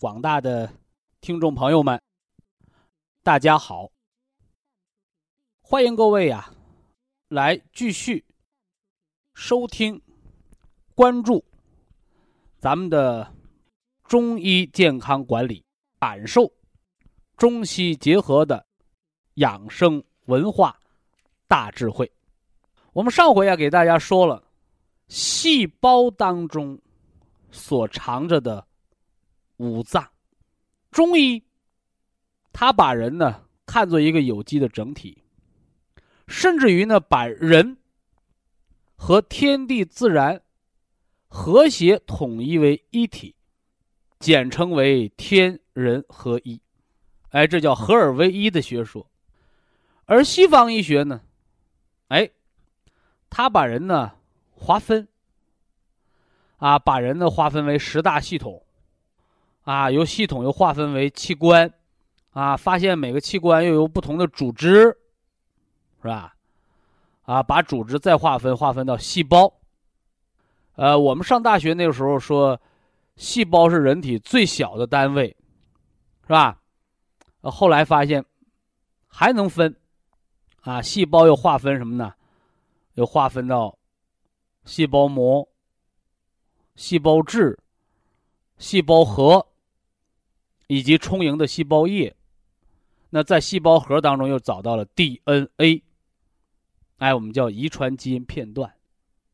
[0.00, 0.72] 广大的
[1.20, 2.00] 听众朋友们，
[3.24, 3.90] 大家好！
[5.60, 6.54] 欢迎各位呀，
[7.26, 8.24] 来继续
[9.34, 10.00] 收听、
[10.94, 11.44] 关注
[12.60, 13.34] 咱们的
[14.04, 15.64] 中医健康管理，
[15.98, 16.48] 感受
[17.36, 18.64] 中西结合的
[19.34, 20.78] 养生文化
[21.48, 22.08] 大智慧。
[22.92, 24.44] 我们上回啊，给大家说了
[25.08, 26.80] 细胞当中
[27.50, 28.67] 所藏着的。
[29.58, 30.10] 五脏，
[30.90, 31.44] 中医，
[32.52, 35.22] 他把人呢看作一个有机的整体，
[36.26, 37.76] 甚至于呢把人
[38.96, 40.42] 和天地自然
[41.28, 43.34] 和谐统一为一体，
[44.18, 46.60] 简称为天人合一。
[47.30, 49.10] 哎，这叫合二为一的学说。
[50.06, 51.20] 而西方医学呢，
[52.08, 52.30] 哎，
[53.28, 54.14] 他把人呢
[54.52, 55.08] 划分，
[56.56, 58.64] 啊，把人呢划分为十大系统。
[59.68, 61.70] 啊，由系统又划分为器官，
[62.30, 64.96] 啊，发现每个器官又有不同的组织，
[66.00, 66.34] 是吧？
[67.24, 69.52] 啊，把组织再划分，划分到细胞。
[70.76, 72.58] 呃，我们上大学那个时候说，
[73.16, 75.36] 细胞是人体最小的单位，
[76.22, 76.58] 是吧？
[77.42, 78.24] 后来发现
[79.06, 79.76] 还能分，
[80.62, 82.14] 啊，细胞又划分什么呢？
[82.94, 83.76] 又划分到
[84.64, 85.46] 细胞膜、
[86.74, 87.58] 细胞质、
[88.56, 89.46] 细胞核。
[90.68, 92.14] 以及充盈的细胞液，
[93.10, 95.82] 那在细胞核当中又找到了 DNA，
[96.98, 98.72] 哎，我们叫遗传基因片段，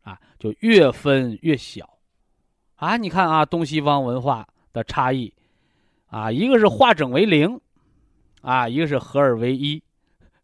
[0.02, 1.98] 啊，就越分越小，
[2.76, 5.34] 啊，你看啊，东西方文化的差异，
[6.06, 7.60] 啊，一个是化整为零，
[8.40, 9.82] 啊，一个是合二为一，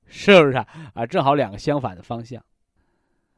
[0.07, 1.07] 是不是啊？
[1.07, 2.45] 正好两个相反的方向，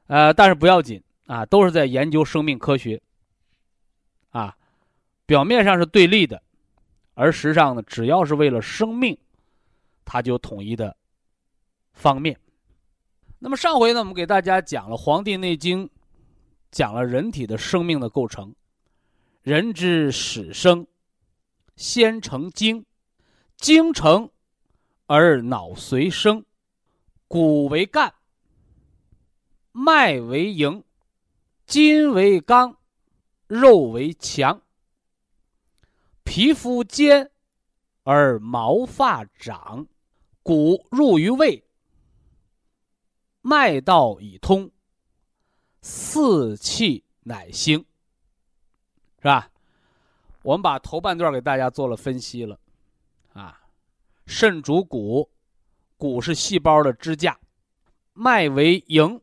[0.06, 3.02] 呃，但是不要紧啊，都是在研究生命科学，
[4.30, 4.56] 啊，
[5.26, 6.42] 表面上是对立的。
[7.14, 9.16] 而实际上呢，只要是为了生命，
[10.04, 10.96] 它就统一的
[11.92, 12.38] 方面。
[13.38, 15.86] 那么上回呢，我们给大家讲了《黄帝内经》，
[16.70, 18.54] 讲了人体的生命的构成。
[19.42, 20.86] 人之始生，
[21.74, 22.86] 先成精，
[23.56, 24.30] 精成
[25.06, 26.44] 而脑髓生，
[27.26, 28.14] 骨为干，
[29.72, 30.84] 脉为营，
[31.66, 32.76] 筋为刚，
[33.48, 34.62] 肉为强。
[36.24, 37.30] 皮肤坚，
[38.04, 39.86] 而毛发长，
[40.42, 41.64] 骨入于胃，
[43.40, 44.70] 脉道已通，
[45.82, 47.84] 四气乃兴，
[49.18, 49.50] 是吧？
[50.42, 52.58] 我们把头半段给大家做了分析了，
[53.32, 53.60] 啊，
[54.26, 55.30] 肾主骨，
[55.96, 57.38] 骨是细胞的支架，
[58.14, 59.20] 脉为营，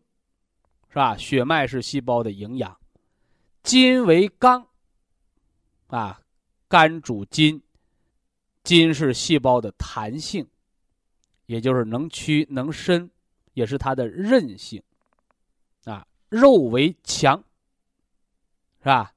[0.90, 1.18] 是吧？
[1.18, 2.80] 血脉是细胞的营养，
[3.64, 4.68] 筋为刚，
[5.88, 6.22] 啊。
[6.69, 7.59] 肝主筋，
[8.63, 10.47] 筋是细胞的弹性，
[11.47, 13.09] 也就是能屈能伸，
[13.53, 14.81] 也是它的韧性。
[15.85, 17.44] 啊，肉为强，
[18.79, 19.12] 是吧？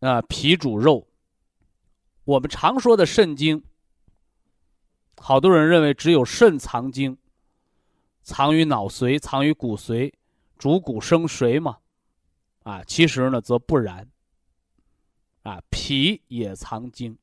[0.00, 1.08] 啊，脾主肉。
[2.24, 3.62] 我们常说的肾经，
[5.16, 7.16] 好多人认为只有肾藏精，
[8.22, 10.12] 藏于脑髓，藏于骨髓，
[10.58, 11.78] 主骨生髓嘛？
[12.62, 14.06] 啊，其实呢，则不然。
[15.42, 17.16] 啊，脾也藏精。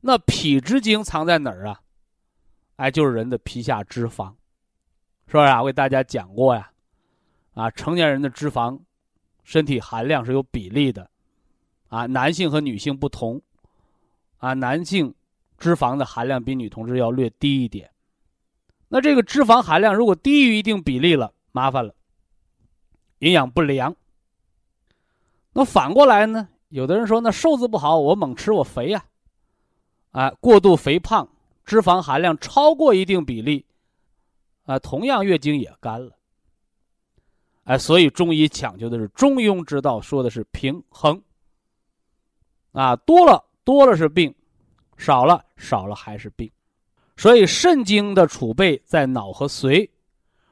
[0.00, 1.80] 那脾之精藏在哪儿啊？
[2.76, 4.34] 哎，就是人的皮下脂肪，
[5.26, 5.62] 是不是啊？
[5.62, 6.70] 我给大家讲过呀。
[7.54, 8.80] 啊，成年人的脂肪，
[9.44, 11.08] 身体含量是有比例的。
[11.88, 13.40] 啊，男性和女性不同。
[14.38, 15.14] 啊，男性
[15.58, 17.88] 脂肪的含量比女同志要略低一点。
[18.88, 21.94] 那这个脂肪含量如果低于一定比例了，麻烦了，
[23.20, 23.94] 营养不良。
[25.52, 26.48] 那反过来呢？
[26.72, 29.04] 有的人说：“那瘦子不好，我猛吃我肥呀。”
[30.10, 31.28] 啊，过度肥胖，
[31.66, 33.64] 脂肪含量超过一定比例，
[34.64, 36.12] 啊，同样月经也干了。
[37.64, 41.22] 哎，所以中医讲究的是中庸之道，说的是平衡。
[42.72, 44.34] 啊，多了多了是病，
[44.96, 46.50] 少了少了还是病。
[47.18, 49.88] 所以肾经的储备在脑和髓，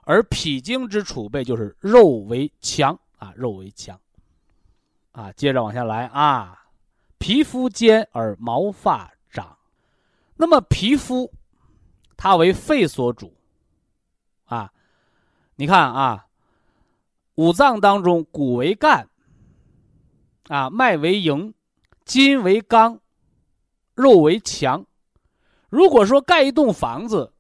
[0.03, 3.99] 而脾经之储备就是肉为强啊，肉为强。
[5.13, 6.67] 啊，接着往下来啊，
[7.19, 9.57] 皮肤坚而毛发长。
[10.37, 11.33] 那么皮肤，
[12.17, 13.35] 它为肺所主。
[14.45, 14.73] 啊，
[15.57, 16.27] 你看啊。
[17.37, 19.09] 五脏当中，骨为干，
[20.49, 21.55] 啊，脉为营，
[22.05, 23.01] 筋为刚，
[23.95, 24.85] 肉为强。
[25.71, 27.33] 如果说盖一栋房子，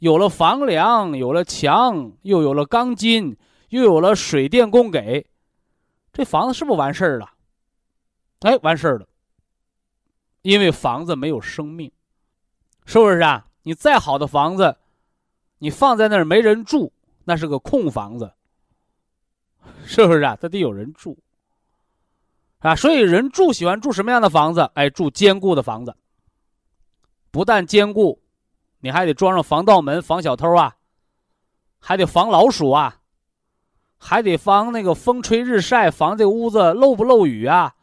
[0.00, 3.36] 有了房梁，有了墙，又有了钢筋，
[3.68, 5.24] 又有了水电供给，
[6.18, 7.30] 这房子是不是完事儿了？
[8.40, 9.06] 哎，完事儿了。
[10.42, 11.92] 因为房子没有生命，
[12.86, 13.46] 是不是啊？
[13.62, 14.76] 你再好的房子，
[15.58, 16.92] 你放在那儿没人住，
[17.22, 18.34] 那是个空房子。
[19.84, 20.36] 是不是啊？
[20.40, 21.16] 他得有人住，
[22.58, 24.68] 啊，所以人住喜欢住什么样的房子？
[24.74, 25.94] 哎，住坚固的房子。
[27.30, 28.20] 不但坚固，
[28.80, 30.74] 你还得装上防盗门，防小偷啊，
[31.78, 33.00] 还得防老鼠啊，
[33.98, 37.74] 还得防那个风吹日晒，防这屋子漏不漏雨啊，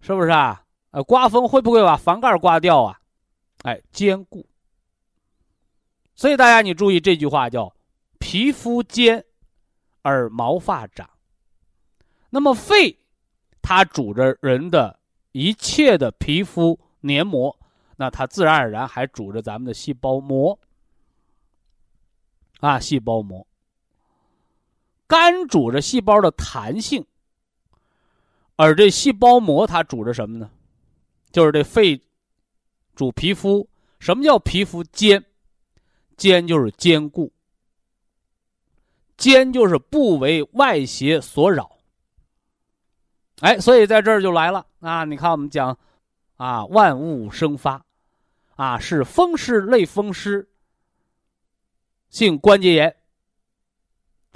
[0.00, 0.64] 是不是啊？
[0.90, 3.00] 呃，刮风会不会把房盖刮掉啊？
[3.62, 4.46] 哎，坚固。
[6.14, 7.74] 所以大家你注意这句话叫
[8.18, 9.24] “皮肤坚”。
[10.08, 11.10] 而毛发长，
[12.30, 12.96] 那么肺，
[13.60, 15.00] 它主着人的
[15.32, 17.58] 一切的皮肤黏膜，
[17.96, 20.56] 那它自然而然还主着咱们的细胞膜，
[22.60, 23.44] 啊，细胞膜。
[25.06, 27.04] 肝主着细胞的弹性，
[28.56, 30.50] 而这细胞膜它主着什么呢？
[31.30, 32.00] 就是这肺
[32.94, 33.68] 主皮肤。
[33.98, 35.24] 什么叫皮肤坚？
[36.16, 37.32] 坚就是坚固。
[39.16, 41.78] 坚就是不为外邪所扰，
[43.40, 45.04] 哎，所以在这儿就来了啊！
[45.04, 45.78] 你看我们讲，
[46.36, 47.82] 啊，万物生发，
[48.56, 50.46] 啊，是风湿类风湿
[52.10, 52.94] 性关节炎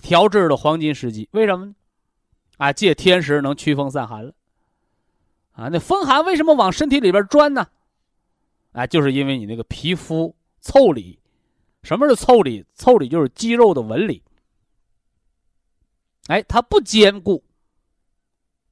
[0.00, 1.28] 调制的黄金时机。
[1.32, 1.74] 为什么呢？
[2.56, 4.34] 啊，借天时能驱风散寒了，
[5.52, 7.66] 啊，那风寒为什么往身体里边钻呢？
[8.72, 11.18] 啊，就是因为你那个皮肤腠理，
[11.82, 12.64] 什么是腠理？
[12.76, 14.22] 腠理就是肌肉的纹理。
[16.26, 17.42] 哎，它不坚固，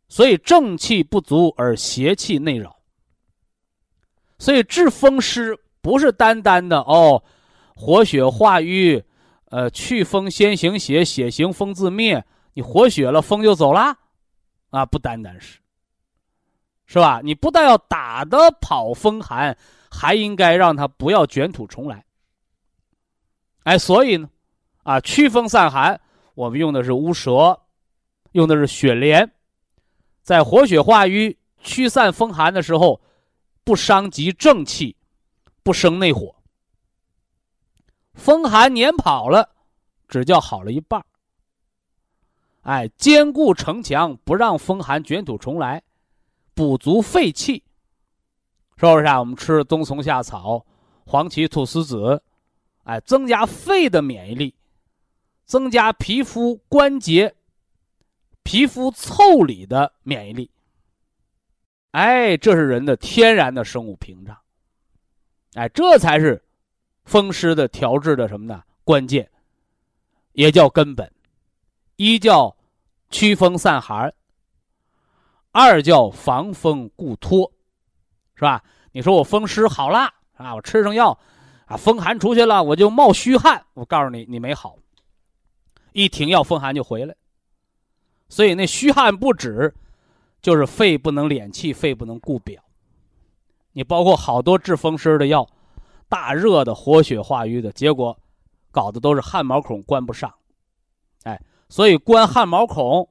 [0.09, 2.79] 所以正气不足而邪气内扰。
[4.39, 7.21] 所以治风湿不是单单的哦，
[7.75, 9.03] 活血化瘀，
[9.51, 12.25] 呃，祛风先行血，血行风自灭。
[12.55, 13.97] 你活血了，风就走啦，
[14.71, 15.59] 啊，不单单是，
[16.87, 17.21] 是吧？
[17.23, 19.57] 你不但要打的跑风寒，
[19.91, 22.05] 还应该让它不要卷土重来。
[23.63, 24.29] 哎，所以呢，
[24.83, 26.01] 啊，祛风散寒。
[26.35, 27.61] 我们用的是乌蛇，
[28.33, 29.31] 用的是雪莲，
[30.23, 33.01] 在活血化瘀、驱散风寒的时候，
[33.65, 34.97] 不伤及正气，
[35.63, 36.35] 不生内火。
[38.19, 39.49] 风寒撵跑了，
[40.09, 41.03] 只叫好了一半
[42.63, 45.83] 哎，坚固城墙，不让风寒卷土重来，
[46.53, 47.65] 补足肺气，
[48.77, 49.19] 是不是啊？
[49.21, 50.67] 我们吃冬虫夏草、
[51.07, 52.23] 黄芪、菟丝子，
[52.83, 54.55] 哎，增加肺的免疫力。
[55.47, 57.35] 增加皮肤关节、
[58.43, 60.51] 皮肤腠理的免疫力，
[61.93, 64.37] 哎，这是人的天然的生物屏障，
[65.55, 66.45] 哎，这才是
[67.09, 68.63] 风湿的调治的什么呢？
[68.85, 69.29] 关键，
[70.33, 71.11] 也叫根本。
[71.97, 72.55] 一叫
[73.09, 74.13] 驱风散寒，
[75.51, 77.51] 二叫防风固脱，
[78.35, 78.63] 是吧？
[78.93, 81.19] 你说我风湿好了啊，我吃上药
[81.65, 83.65] 啊，风寒出去了，我就冒虚汗。
[83.73, 84.77] 我告诉你，你没好。
[85.93, 87.17] 一停药，风寒就回来，
[88.29, 89.75] 所以那虚汗不止，
[90.43, 92.63] 就是肺不能敛气，肺不能固表。
[93.73, 95.49] 你包括好多治风湿的药，
[96.09, 98.19] 大热的、活血化瘀的，结果
[98.71, 100.33] 搞的都是汗毛孔关不上。
[101.25, 103.09] 哎，所以关汗毛孔，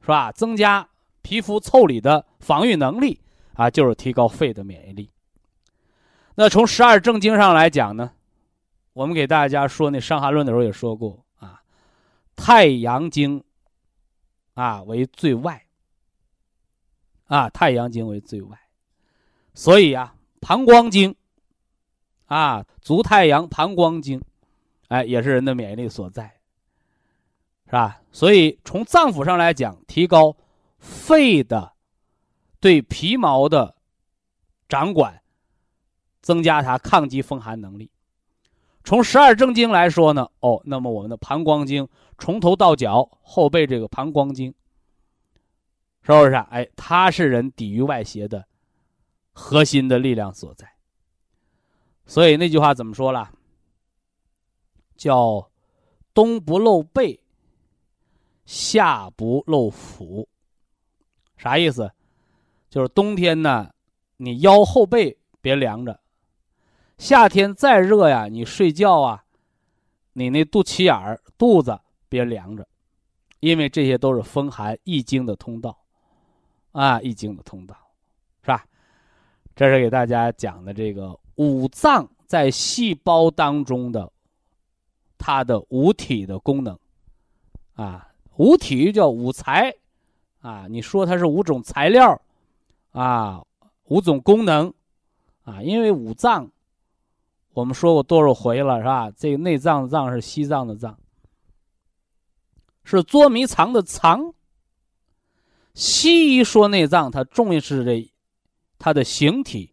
[0.00, 0.30] 是吧？
[0.32, 0.88] 增加
[1.22, 3.20] 皮肤腠理的防御能力
[3.54, 5.10] 啊，就是提高肺的免疫力。
[6.34, 8.12] 那从十二正经上来讲呢，
[8.92, 11.60] 我们给大家说那《伤寒论》的时候也说过啊。
[12.36, 13.44] 太阳经，
[14.54, 15.64] 啊为最外，
[17.26, 18.58] 啊太阳经为最外，
[19.54, 21.14] 所以啊膀胱经，
[22.32, 24.22] 啊足太阳膀胱经，
[24.88, 26.40] 哎也是人的免疫力所在，
[27.66, 28.00] 是吧？
[28.10, 30.36] 所以从脏腑上来讲，提高
[30.78, 31.72] 肺的
[32.60, 33.76] 对皮毛的
[34.68, 35.22] 掌管，
[36.20, 37.90] 增加它抗击风寒能力。
[38.84, 44.52] 从十二正经来说呢，哦，那么我们的膀胱经从头到脚后背这个膀胱经，
[46.02, 46.34] 是不是？
[46.34, 48.44] 哎，它是人抵御外邪的
[49.32, 50.71] 核心的力量所在。
[52.06, 53.30] 所以那句话怎么说了？
[54.96, 55.50] 叫
[56.14, 57.20] “冬不露背，
[58.44, 60.28] 夏不露腹”，
[61.36, 61.90] 啥意思？
[62.68, 63.72] 就是冬天呢，
[64.16, 66.00] 你腰后背别凉着。
[66.98, 69.24] 夏天再热呀，你睡觉啊，
[70.12, 72.66] 你那肚脐眼儿、肚子别凉着，
[73.40, 75.76] 因为这些都是风寒易经的通道，
[76.70, 77.74] 啊，易经的通道，
[78.42, 78.64] 是吧？
[79.56, 84.12] 这是给大家讲的这个五脏在细胞当中的
[85.18, 86.78] 它的五体的功能，
[87.74, 89.74] 啊，五体叫五材，
[90.40, 92.20] 啊，你说它是五种材料，
[92.90, 93.44] 啊，
[93.84, 94.72] 五种功能，
[95.44, 96.50] 啊，因为五脏。
[97.54, 99.10] 我们说过多少回了，是吧？
[99.10, 100.98] 这个内脏的脏是西藏的脏，
[102.82, 104.32] 是捉迷藏的藏。
[105.74, 108.10] 西医说内脏，它重视这
[108.78, 109.71] 它的形体，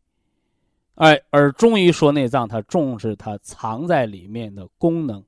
[1.00, 5.24] 哎，而中医说内脏，它重视它藏在里面的功能，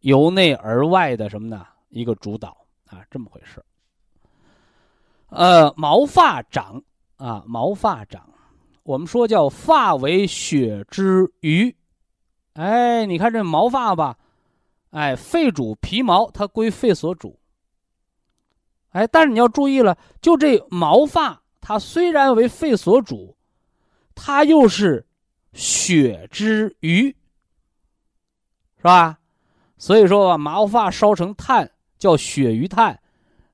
[0.00, 1.66] 由内而外的什么呢？
[1.88, 2.54] 一个主导
[2.86, 3.64] 啊，这么回事。
[5.30, 6.82] 呃，毛发长
[7.16, 8.28] 啊，毛发长。
[8.82, 11.74] 我们说叫发为血之余，
[12.52, 14.18] 哎，你看这毛发吧，
[14.90, 17.38] 哎，肺主皮毛，它归肺所主。
[18.90, 23.34] 哎，但是你要注意了，就这毛发，它虽然为肺所主，
[24.22, 25.06] 它又是
[25.54, 27.08] 血之余，
[28.76, 29.18] 是吧？
[29.78, 33.00] 所以说，把毛发烧成炭，叫血余炭，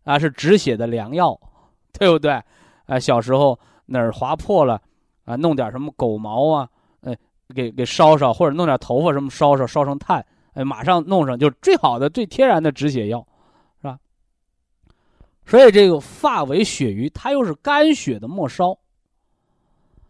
[0.02, 1.38] 啊，是止血的良药，
[1.96, 2.42] 对不对？
[2.86, 4.82] 啊，小时候哪儿划破了。
[5.24, 6.68] 啊，弄点什么狗毛啊，
[7.00, 7.16] 哎，
[7.52, 13.26] 给给烧烧，或者弄点头发什么烧烧，烧成炭，哎，马上弄上，就是最好的、最天然的止血药，
[13.80, 13.98] 是吧？
[15.44, 18.76] 所以这个发为血余，它又是肝血的末梢，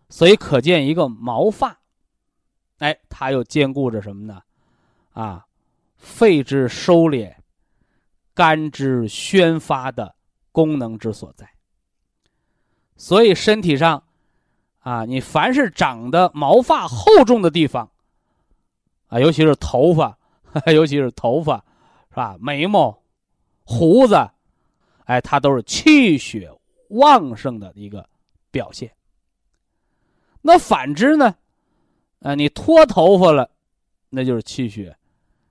[0.09, 1.81] 所以可见一个毛发，
[2.79, 4.43] 哎，它又兼顾着什么呢？
[5.13, 5.47] 啊，
[5.97, 7.35] 肺之收敛，
[8.35, 10.15] 肝之宣发的
[10.53, 11.49] 功能之所在。
[12.97, 14.03] 所以身体上。
[14.87, 17.91] 啊，你凡是长的毛发厚重的地方，
[19.09, 20.17] 啊，尤其是头发，
[20.73, 21.57] 尤其是头发，
[22.11, 22.37] 是吧？
[22.39, 22.97] 眉毛、
[23.65, 24.15] 胡子，
[25.07, 26.49] 哎，它都是气血
[26.91, 28.09] 旺盛的一个
[28.53, 28.89] 表现。
[30.47, 31.35] 那反之呢？
[32.21, 33.51] 啊，你脱头发了，
[34.11, 34.97] 那就是气血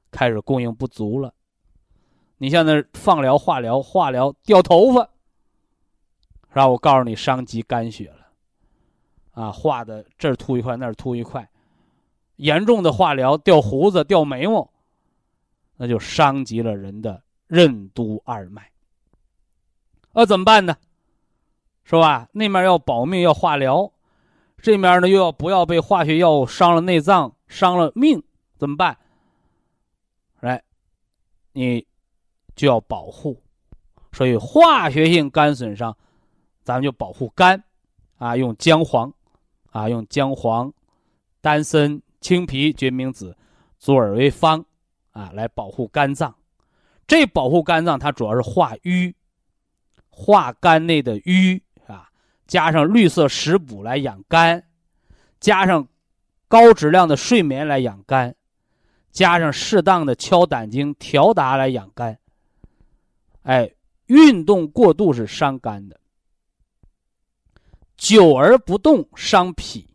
[0.10, 1.34] 开始供应不足了。
[2.38, 5.02] 你像那放疗、化疗、化疗掉头发，
[6.50, 6.68] 是吧？
[6.68, 8.28] 我告诉你，伤及肝血了。
[9.32, 11.50] 啊，化的这儿秃一块，那儿秃一块，
[12.38, 14.72] 严重的化疗掉胡子、掉眉毛，
[15.76, 18.72] 那就伤及了人的任督二脉。
[20.14, 20.78] 那怎么办呢？
[21.84, 22.28] 是吧？
[22.32, 23.92] 那面要保命，要化疗，
[24.62, 28.24] 这面呢又要不要被化学药物伤了内脏、伤了命？
[28.58, 28.98] 怎么办？
[30.40, 30.64] 来，
[31.54, 31.86] 你
[32.56, 33.42] 就要保护。
[34.12, 35.96] 所以化学性肝损伤，
[36.64, 37.64] 咱们就保护肝，
[38.18, 39.14] 啊，用姜黄。
[39.72, 40.74] 啊，用姜黄、
[41.42, 43.36] 丹参、青皮、决明子、
[43.78, 44.64] 左耳为方，
[45.12, 46.34] 啊，来保护肝脏。
[47.06, 49.14] 这保护肝脏，它主要是化瘀，
[50.08, 51.62] 化肝内的瘀。
[52.48, 54.64] 加上绿色食补来养肝，
[55.40, 55.88] 加上
[56.48, 58.36] 高质量的睡眠来养肝，
[59.12, 62.18] 加上适当的敲胆经调达来养肝。
[63.44, 63.72] 哎，
[64.08, 66.00] 运动过度是伤肝的。
[67.98, 69.88] 久而不动伤脾，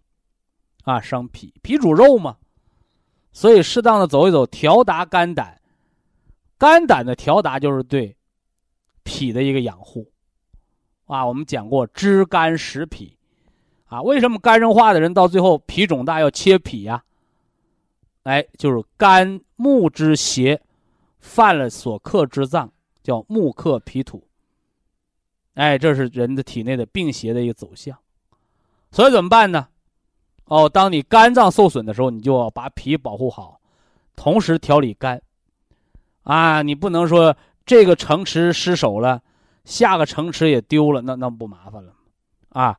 [0.84, 2.36] 啊，伤脾，脾主肉嘛，
[3.30, 5.60] 所以适当的走一走，调达肝胆，
[6.56, 8.16] 肝胆的调达就是对
[9.02, 10.10] 脾的一个养护，
[11.10, 13.16] 啊，我们讲过知肝识脾，
[13.86, 17.02] 啊，为什么肝硬化的人到最后脾肿大要切脾呀？
[18.22, 20.62] 哎，就是肝木之邪
[21.18, 24.22] 犯了所克之脏，叫木克脾土。
[25.54, 27.98] 哎，这是人的体内的病邪的一个走向，
[28.92, 29.66] 所以怎么办呢？
[30.44, 33.60] 哦，当你肝脏受损的时候，你就要把脾保护好，
[34.14, 35.20] 同时调理肝。
[36.22, 37.36] 啊，你不能说
[37.66, 39.20] 这个城池失守了，
[39.64, 41.98] 下个城池也丢了，那那不麻烦了吗
[42.48, 42.78] 啊，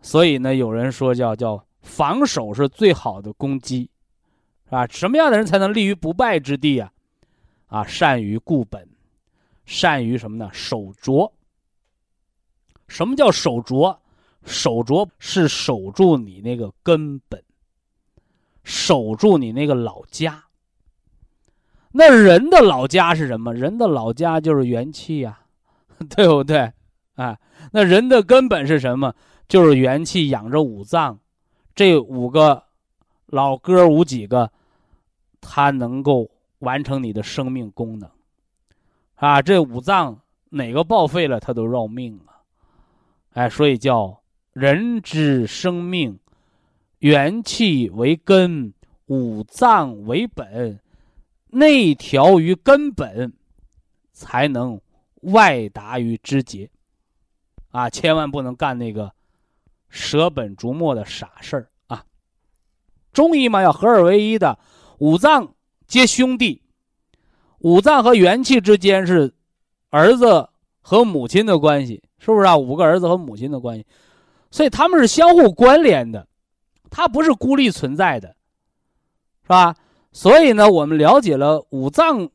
[0.00, 3.90] 所以呢，有人说叫叫防守是最好的攻击，
[4.64, 4.86] 是吧？
[4.86, 6.92] 什么样的人才能立于不败之地啊？
[7.66, 8.88] 啊，善于固本，
[9.66, 10.48] 善于什么呢？
[10.52, 11.32] 守拙。
[12.86, 14.00] 什么叫守拙？
[14.44, 17.42] 守拙是守住你那个根本，
[18.64, 20.42] 守住你那个老家。
[21.92, 23.52] 那人的老家是什么？
[23.52, 25.40] 人的老家就是元气呀，
[26.14, 26.72] 对不对？
[27.14, 27.38] 啊，
[27.72, 29.14] 那人的根本是什么？
[29.48, 31.18] 就是元气养着五脏，
[31.74, 32.64] 这五个
[33.26, 34.52] 老哥五几个，
[35.40, 38.08] 他能够完成你的生命功能。
[39.16, 42.44] 啊，这五脏哪个报废了，他都绕命啊！
[43.32, 44.20] 哎，所以叫
[44.52, 46.18] 人之生命，
[46.98, 48.72] 元气为根，
[49.06, 50.78] 五脏为本，
[51.48, 53.32] 内调于根本，
[54.12, 54.80] 才能
[55.22, 56.70] 外达于肢节。
[57.70, 59.12] 啊，千万不能干那个
[59.88, 62.04] 舍本逐末的傻事儿啊！
[63.12, 64.58] 中医嘛，要合二为一的，
[64.98, 65.54] 五脏
[65.86, 66.62] 皆兄弟。
[67.58, 69.34] 五脏和元气之间是
[69.90, 70.48] 儿子
[70.80, 72.56] 和母亲的关系，是不是啊？
[72.56, 73.86] 五个儿子和母亲的关系，
[74.50, 76.26] 所以他们是相互关联的，
[76.88, 78.28] 它不是孤立存在的，
[79.42, 79.76] 是吧？
[80.10, 82.30] 所以呢，我们了解了五脏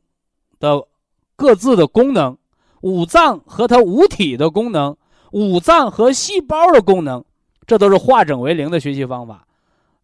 [0.60, 0.86] 的
[1.34, 2.38] 各自的功能，
[2.84, 4.94] 五脏和它五体的功能，
[5.32, 7.24] 五脏和细胞的功能，
[7.66, 9.48] 这都是化整为零的学习方法。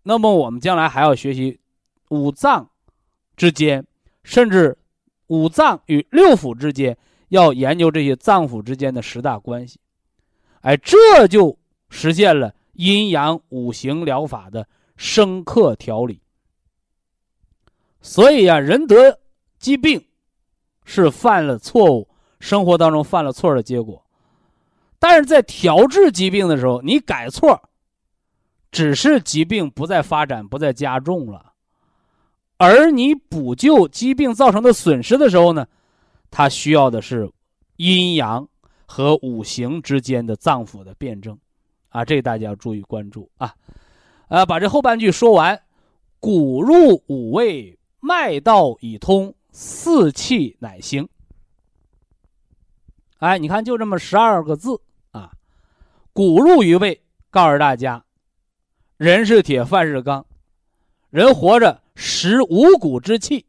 [0.03, 1.61] 那么我们将来还要学习
[2.09, 2.71] 五脏
[3.37, 3.87] 之间，
[4.25, 4.77] 甚至。
[5.31, 9.79] 五脏与六腑之间，要研究这些脏腑之间的十大关系，
[10.63, 11.57] 哎，这就
[11.89, 16.21] 实现了阴阳五行疗法的深刻调理。
[18.01, 19.21] 所以呀，人得
[19.61, 20.05] 疾病
[20.85, 22.09] 是犯了错误，
[22.41, 24.03] 生活当中犯了错的结果。
[24.99, 27.71] 但是在调治疾病的时候，你改错，
[28.71, 31.53] 只是疾病不再发展，不再加重了。
[32.59, 35.67] 而你补救疾病造成的损失的时候呢，
[36.31, 37.31] 它需要的是
[37.77, 38.47] 阴阳
[38.85, 41.39] 和五行之间的脏腑的辩证，
[41.89, 43.55] 啊，这大家要注意关注啊。
[44.29, 45.59] 呃，把这后半句说完，
[46.19, 51.09] 骨入五味，脉道已通，四气乃行。
[53.21, 54.81] 哎，你看就这么十二个字
[55.13, 55.33] 啊，
[56.13, 58.05] 骨入于胃，告诉大家，
[58.97, 60.27] 人是铁，饭是钢，
[61.09, 61.81] 人活着。
[62.03, 63.45] 食五谷之气，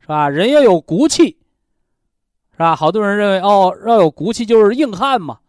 [0.00, 0.30] 是吧？
[0.30, 1.36] 人要有骨气，
[2.52, 2.74] 是吧？
[2.74, 5.40] 好多人认为哦，要有骨气就是硬汉嘛，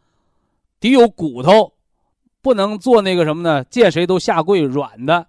[0.82, 1.72] 得有骨头，
[2.42, 3.64] 不能做那个什么呢？
[3.64, 5.26] 见谁都下跪软的，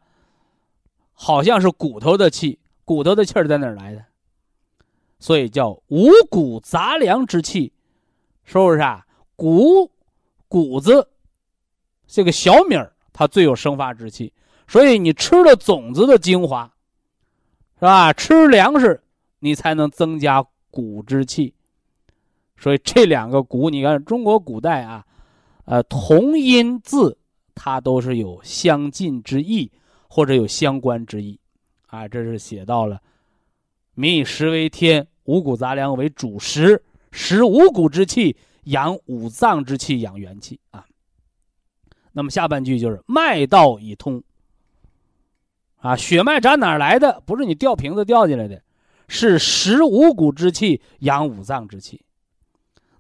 [1.13, 4.05] 好像是骨头的气，骨头的气儿在哪儿来的？
[5.21, 7.73] 所以叫五谷杂粮之气，
[8.47, 9.05] 是不是啊？
[9.37, 9.91] 谷
[10.49, 11.07] 谷子
[12.07, 14.33] 这个小米儿，它最有生发之气。
[14.67, 16.73] 所以你吃了种子的精华，
[17.75, 18.13] 是吧？
[18.13, 19.03] 吃粮食，
[19.41, 21.53] 你才能增加谷之气。
[22.57, 25.05] 所以这两个谷，你看中国古代啊，
[25.67, 27.19] 呃，同音字
[27.55, 29.71] 它都是有相近之意，
[30.09, 31.39] 或者有相关之意，
[31.87, 33.01] 啊，这是写到了
[33.95, 36.83] “民以食为天，五谷杂粮为主食，
[37.17, 40.85] 食五谷之气，养五脏之气，养元气”啊。
[42.13, 44.23] 那么下半句就是“脉道已通”。
[45.81, 47.23] 啊，血脉长哪来的？
[47.25, 48.63] 不是你吊瓶子吊进来的，
[49.09, 52.05] 是食五谷之气，养五脏之气。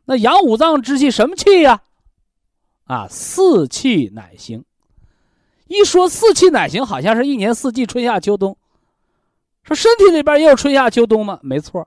[0.06, 1.82] 那养五脏之气什么气呀？
[2.84, 4.64] 啊，四气乃行。
[5.66, 8.56] 一说四气乃行，好像是一年四季，春夏秋冬。
[9.62, 11.38] 说身体里边也有春夏秋冬吗？
[11.42, 11.86] 没错。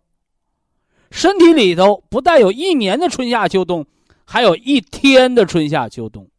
[1.11, 3.85] 身体里头不但有一年的春夏秋冬，
[4.25, 6.29] 还有一天的春夏秋冬，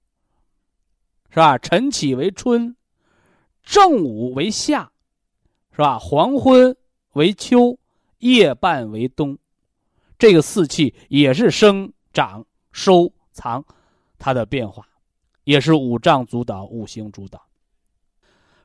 [1.30, 1.58] 是吧？
[1.58, 2.76] 晨起为春。
[3.62, 4.90] 正午为夏，
[5.70, 5.98] 是吧？
[5.98, 6.76] 黄昏
[7.12, 7.78] 为秋，
[8.18, 9.38] 夜半为冬。
[10.18, 13.64] 这个四气也是生长、收藏，
[14.18, 14.86] 它的变化，
[15.44, 17.40] 也是五脏主导、五行主导。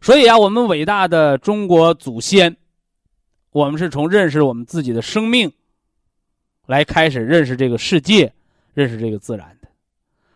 [0.01, 2.57] 所以啊，我们伟大的中国祖先，
[3.51, 5.51] 我们是从认识我们自己的生命，
[6.65, 8.33] 来开始认识这个世界，
[8.73, 9.67] 认识这个自然的。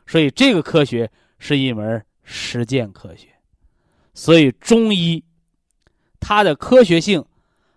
[0.08, 3.28] 所以，这个科学是一门实践科学。
[4.14, 5.24] 所以中医，
[6.20, 7.24] 它的科学性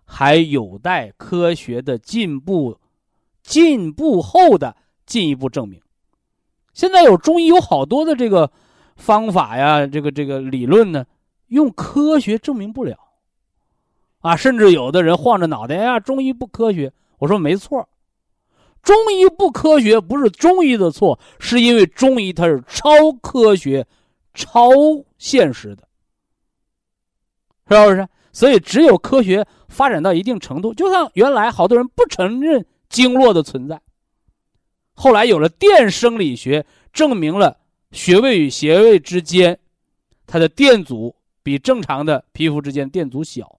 [0.04, 2.78] 还有待科学的进步，
[3.42, 5.80] 进步后的进一步证明。
[6.72, 8.50] 现在有中医有好多的这个
[8.96, 11.04] 方法呀，这个这个理论呢，
[11.48, 12.98] 用科学证明不了，
[14.20, 16.92] 啊，甚至有的人晃着脑袋哎呀，中医不科学。
[17.18, 17.88] 我说没错，
[18.82, 22.90] 中医不科学不是中医的错，是因为中医它是超
[23.20, 23.86] 科学、
[24.34, 24.70] 超
[25.18, 25.88] 现实的。
[27.68, 28.06] 是不是？
[28.32, 33.80] 所以只有科学发展到一定程度，就像原来好多人不承认经络的存在，
[34.94, 37.58] 后来有了电生理学，证明了
[37.92, 39.58] 穴位与穴位之间
[40.26, 43.58] 它的电阻比正常的皮肤之间电阻小。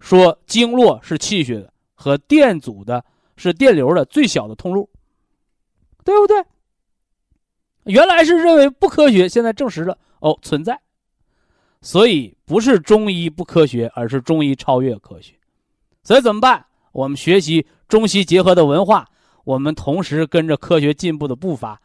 [0.00, 3.04] 说经络是气血的和电阻的
[3.42, 4.88] 是电流的最小的通路，
[6.04, 6.44] 对不对？
[7.84, 10.80] 原来是认为不科学，现在证实了哦存在。
[11.80, 15.34] 所以不是中医不科学，而是中医超越科学。
[16.04, 16.64] 所以怎么办？
[16.92, 19.08] 我们学习中西结合的文化，
[19.42, 21.80] 我们同时跟着科学进步的步伐，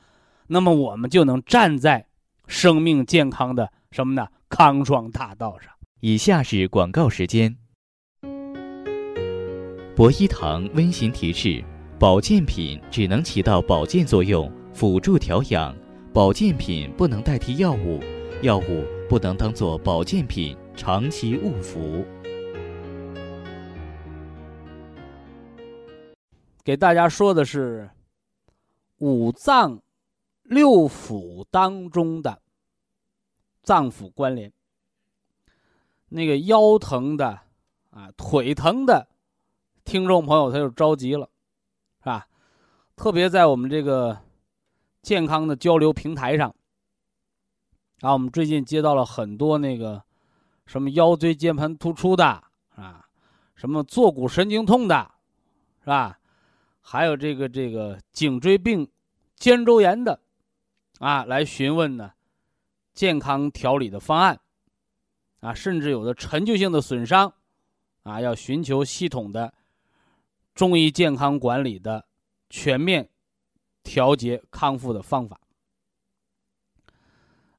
[0.45, 2.05] 那么我们就能站在
[2.45, 4.27] 生命健康的什么呢？
[4.49, 5.71] 康庄大道上。
[5.99, 7.57] 以下是广告时间。
[9.97, 11.65] 博一堂温馨提示：
[11.97, 15.75] 保健品只能起到保健作用，辅助调养；
[16.13, 17.99] 保健品不能代替药物，
[18.43, 22.05] 药物不能当做保健品长期误服。
[26.63, 27.89] 给大家说的是
[28.99, 29.81] 五脏
[30.43, 32.39] 六腑当中的
[33.63, 34.53] 脏腑关联。
[36.09, 37.39] 那个腰疼的
[37.89, 39.07] 啊，腿疼的。
[39.87, 41.29] 听众朋友，他就着急了，
[41.99, 42.27] 是吧？
[42.97, 44.19] 特别在我们这个
[45.01, 46.53] 健康的交流平台上，
[48.01, 50.03] 啊，我们最近接到了很多那个
[50.65, 52.25] 什么腰椎间盘突出的
[52.75, 53.07] 啊，
[53.55, 55.09] 什么坐骨神经痛的，
[55.79, 56.19] 是吧？
[56.81, 58.85] 还有这个这个颈椎病、
[59.37, 60.19] 肩周炎的，
[60.99, 62.11] 啊，来询问呢
[62.93, 64.37] 健康调理的方案，
[65.39, 67.33] 啊，甚至有的陈旧性的损伤，
[68.03, 69.53] 啊，要寻求系统的。
[70.57, 72.03] 中医健康管理的
[72.49, 73.07] 全面
[73.83, 75.39] 调节康复的方法，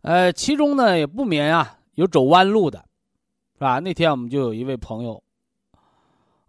[0.01, 2.85] 呃，其中呢也不免啊有走弯路的，
[3.55, 3.79] 是吧？
[3.79, 5.23] 那天我们就有一位朋友，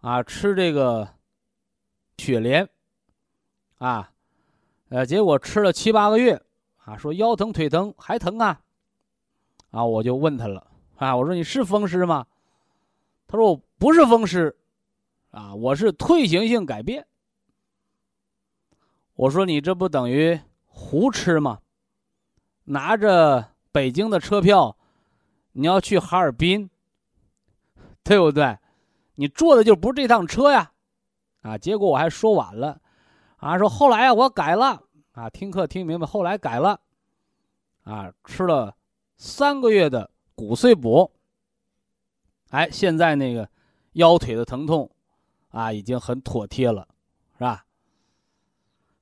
[0.00, 1.08] 啊，吃这个
[2.18, 2.68] 雪莲，
[3.78, 4.10] 啊，
[4.88, 6.42] 呃，结果吃了七八个月，
[6.78, 8.60] 啊，说腰疼腿疼还疼啊，
[9.70, 12.26] 啊，我就问他了，啊，我说你是风湿吗？
[13.28, 14.56] 他说我不是风湿。
[15.30, 17.06] 啊，我是退行性改变。
[19.14, 21.60] 我说你这不等于胡吃吗？
[22.64, 24.76] 拿着北京的车票，
[25.52, 26.68] 你要去哈尔滨，
[28.02, 28.58] 对不对？
[29.14, 30.72] 你坐的就不是这趟车呀！
[31.42, 32.80] 啊，结果我还说晚了，
[33.36, 36.80] 啊，说后来啊我改了啊，听课听明白，后来改了，
[37.84, 38.74] 啊，吃了
[39.16, 41.12] 三个月的骨碎补，
[42.50, 43.48] 哎，现在那个
[43.92, 44.90] 腰腿的疼痛。
[45.50, 46.88] 啊，已经很妥帖了，
[47.34, 47.64] 是吧？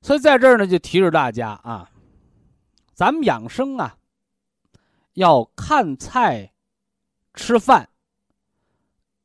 [0.01, 1.89] 所以在这儿呢，就提示大家啊，
[2.93, 3.97] 咱们养生啊，
[5.13, 6.53] 要看菜、
[7.33, 7.89] 吃饭，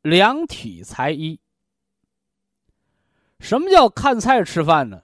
[0.03, 1.39] 量体裁衣。
[3.41, 5.03] 什么叫看菜吃饭呢？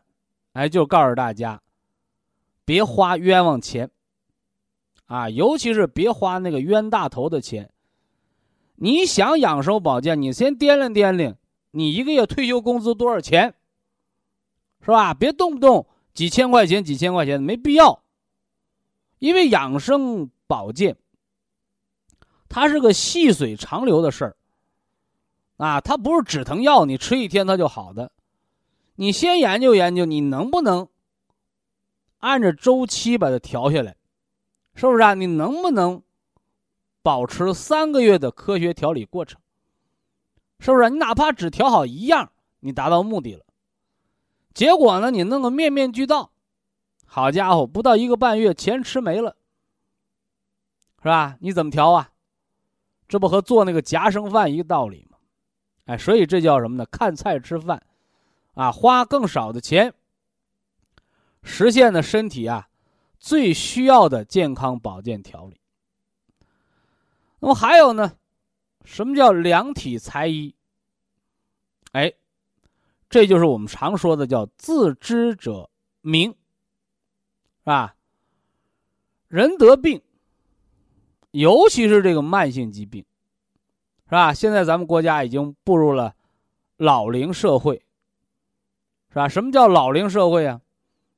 [0.53, 1.63] 哎，就告诉大家，
[2.65, 3.91] 别花冤枉钱，
[5.07, 7.73] 啊，尤其是别花那个冤大头的钱。
[8.75, 11.37] 你想养生保健，你先掂量掂量。
[11.71, 13.55] 你一个月退休工资多少钱？
[14.83, 15.13] 是吧？
[15.13, 18.03] 别动不动几千块钱、几千块钱，没必要。
[19.19, 20.97] 因为养生保健，
[22.49, 24.37] 它是个细水长流的事儿，
[25.59, 28.11] 啊，它不是止疼药，你吃一天它就好的。
[28.95, 30.89] 你先研究研究，你能不能
[32.19, 33.97] 按着周期把它调下来？
[34.75, 35.13] 是不是啊？
[35.13, 36.03] 你能不能
[37.03, 39.39] 保持三个月的科学调理过程？
[40.61, 40.90] 是不是？
[40.90, 43.44] 你哪怕只调好一样，你达到目的了。
[44.53, 45.11] 结果呢？
[45.11, 46.31] 你弄个面面俱到，
[47.07, 49.37] 好家伙，不到一个半月，钱吃没了，
[50.99, 51.37] 是吧？
[51.40, 52.11] 你怎么调啊？
[53.09, 55.16] 这不和做那个夹生饭一个道理吗？
[55.87, 56.85] 哎，所以这叫什么呢？
[56.87, 57.83] 看菜吃饭，
[58.55, 59.94] 啊，花更少的钱，
[61.42, 62.68] 实现了身体啊
[63.18, 65.61] 最需要的健康保健调理。
[67.38, 68.12] 那么还有呢？
[68.85, 70.55] 什么叫量体裁衣？
[71.93, 72.12] 哎，
[73.09, 75.69] 这就是我们常说的叫自知者
[76.01, 76.37] 明，是
[77.64, 77.95] 吧？
[79.29, 80.01] 人得病，
[81.33, 83.05] 尤其是这个慢性疾病，
[84.07, 84.33] 是吧？
[84.33, 86.14] 现在咱们国家已经步入了
[86.77, 87.85] 老龄社会，
[89.11, 89.29] 是吧？
[89.29, 90.61] 什么叫老龄社会啊？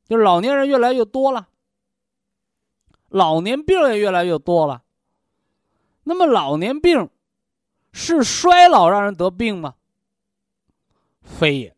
[0.08, 1.48] 就是老年人越来越多了，
[3.08, 4.82] 老年病也越来越多了。
[6.02, 7.08] 那么老年病。
[7.92, 9.74] 是衰老让人得病吗？
[11.22, 11.76] 非也。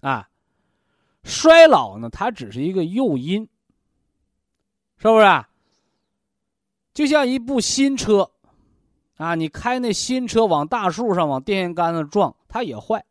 [0.00, 0.28] 啊，
[1.22, 3.48] 衰老呢，它只是一个诱因，
[4.96, 5.44] 是不是？
[6.92, 8.30] 就像一部新车，
[9.16, 13.04] 啊，你开那新车往大树上、往电线杆子撞，它也坏。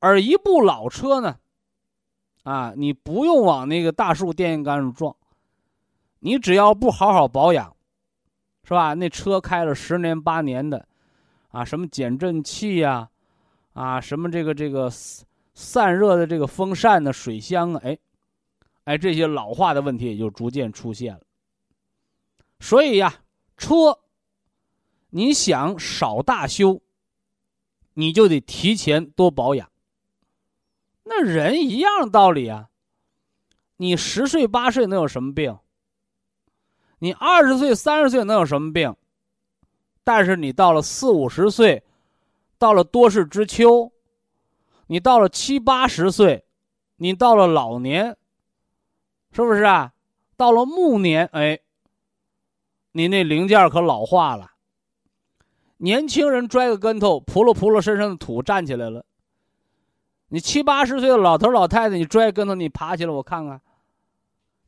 [0.00, 1.38] 而一部老车呢，
[2.42, 5.16] 啊，你不用往那个大树、电线杆上撞，
[6.18, 7.74] 你只要不好好保养。
[8.70, 8.94] 是吧？
[8.94, 10.86] 那车开了十年八年的，
[11.48, 13.10] 啊，什么减震器呀，
[13.72, 14.88] 啊，什么这个这个
[15.54, 17.98] 散热的这个风扇的水箱啊，哎，
[18.84, 21.20] 哎，这些老化的问题也就逐渐出现了。
[22.60, 23.12] 所以呀，
[23.56, 23.98] 车，
[25.08, 26.80] 你想少大修，
[27.94, 29.68] 你就得提前多保养。
[31.02, 32.68] 那人一样道理啊。
[33.78, 35.58] 你十岁八岁能有什么病？
[37.00, 38.94] 你二十岁三十岁能有什么病？
[40.04, 41.82] 但是你到了四五十岁，
[42.58, 43.92] 到了多事之秋，
[44.86, 46.44] 你到了七八十岁，
[46.96, 48.16] 你到了老年，
[49.32, 49.92] 是不是啊？
[50.36, 51.58] 到了暮年，哎，
[52.92, 54.52] 你那零件可老化了。
[55.78, 59.04] 年轻人摔个跟头，扑噜扑噜身上的土站起来了。
[60.28, 63.60] 你七八十岁的老头老太太，你摔跟头，你爬起来，我看看。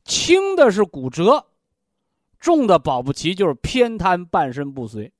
[0.03, 1.45] 轻的是骨折，
[2.43, 5.13] 重的保不齐就是偏瘫、半身不遂。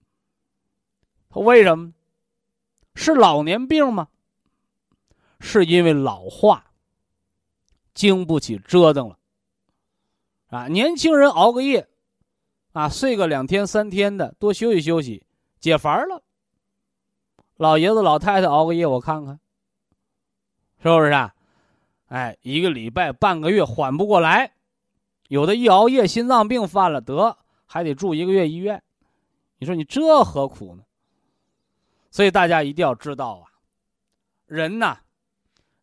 [1.29, 1.93] 为什么？
[2.95, 4.09] 是老年病吗？
[5.39, 6.73] 是因为老化，
[7.93, 9.17] 经不起折腾了。
[10.49, 11.87] 啊，年轻人熬个夜，
[12.73, 15.25] 啊，睡个两天三天的，多休息休息，
[15.61, 16.21] 解乏了。
[17.55, 19.39] 老爷子老太太熬个夜，我看看，
[20.81, 21.33] 是不是啊？
[22.07, 24.52] 哎，一个礼拜、半个月缓不过来。
[25.33, 28.83] 有的一熬夜，心脏病犯了，得还得住一个月医院。
[29.57, 30.83] 你说你这何苦呢？
[32.11, 33.49] 所以大家一定要知道啊，
[34.45, 34.99] 人呐，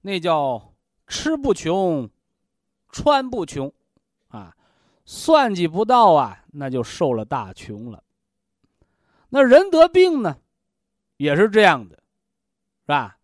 [0.02, 0.72] 那叫
[1.08, 2.08] 吃不穷，
[2.92, 3.72] 穿不穷，
[4.28, 4.56] 啊，
[5.04, 8.04] 算计不到啊，那就受了大穷了。
[9.30, 10.38] 那人得病呢，
[11.16, 13.18] 也是这样的，是吧？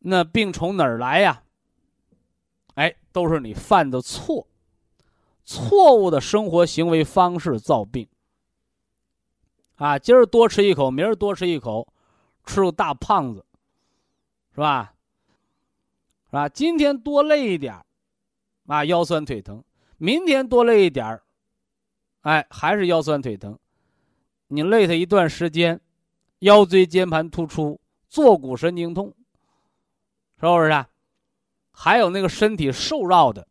[0.00, 1.42] 那病从哪儿来呀？
[2.74, 4.46] 哎，都是你犯的错。
[5.50, 8.06] 错误的生活行为方式造病。
[9.74, 11.92] 啊，今儿多吃一口，明儿多吃一口，
[12.44, 13.44] 吃个大胖子，
[14.54, 14.94] 是吧？
[16.26, 16.48] 是吧？
[16.48, 17.84] 今天多累一点
[18.68, 19.64] 啊，腰酸腿疼；
[19.98, 21.20] 明天多累一点
[22.20, 23.58] 哎，还是腰酸腿疼。
[24.46, 25.80] 你累他一段时间，
[26.40, 29.12] 腰椎间盘突出、坐骨神经痛，
[30.38, 30.86] 是不是？
[31.72, 33.48] 还有那个身体瘦弱的。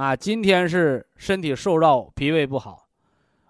[0.00, 2.88] 啊，今天是身体受扰，脾胃不好；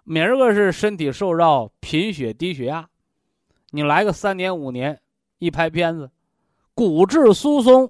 [0.03, 2.89] 明儿个是身体受扰，贫血、低血压。
[3.69, 5.01] 你来个三年五年，
[5.37, 6.11] 一拍片子，
[6.73, 7.89] 骨质疏松，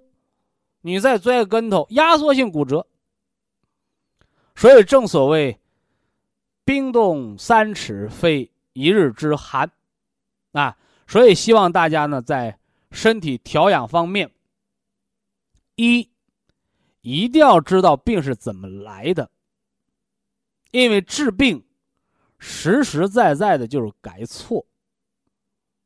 [0.81, 2.85] 你再摔个跟头，压缩性骨折。
[4.53, 5.59] 所以正所谓
[6.63, 9.71] “冰冻三尺，非一日之寒”，
[10.53, 12.59] 啊，所以希望大家呢，在
[12.91, 14.29] 身体调养方面，
[15.77, 16.07] 一。
[17.01, 19.29] 一定要知道病是怎么来的，
[20.71, 21.63] 因为治病
[22.37, 24.65] 实实在在的就是改错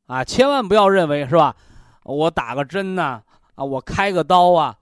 [0.06, 0.22] 啊！
[0.22, 1.56] 千万不要认为是吧？
[2.04, 3.22] 我打个针呐，
[3.54, 4.78] 啊，我开个刀啊，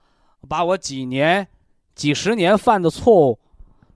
[0.49, 1.49] 把我几年、
[1.95, 3.41] 几十年犯的错误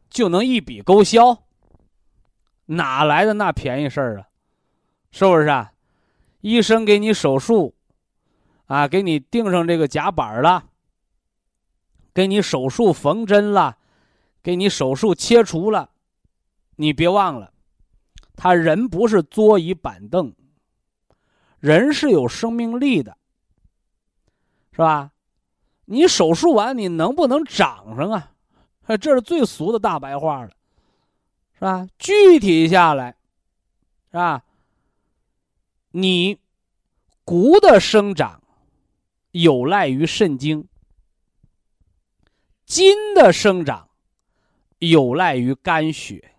[0.09, 1.45] 就能一笔勾销？
[2.67, 4.29] 哪来的那便宜事儿啊？
[5.11, 5.73] 是不是啊？
[6.41, 7.75] 医生给你手术
[8.67, 10.68] 啊，给你钉上这个夹板了。
[12.15, 13.79] 给你手术缝针了，
[14.43, 15.91] 给你手术切除了，
[16.77, 17.53] 你别忘了，
[18.37, 20.35] 他人不是桌椅板凳，
[21.59, 23.17] 人是有生命力的，
[24.73, 25.13] 是吧？
[25.85, 28.33] 你手术完你能不能长上啊？
[29.01, 30.51] 这是最俗的大白话了，
[31.55, 31.87] 是吧？
[31.99, 33.17] 具体下来，
[34.11, 34.43] 是吧？
[35.91, 36.39] 你
[37.25, 38.43] 骨的生长
[39.31, 40.67] 有赖于肾精。
[42.69, 43.89] 筋的生长
[44.79, 46.33] 有赖于肝血，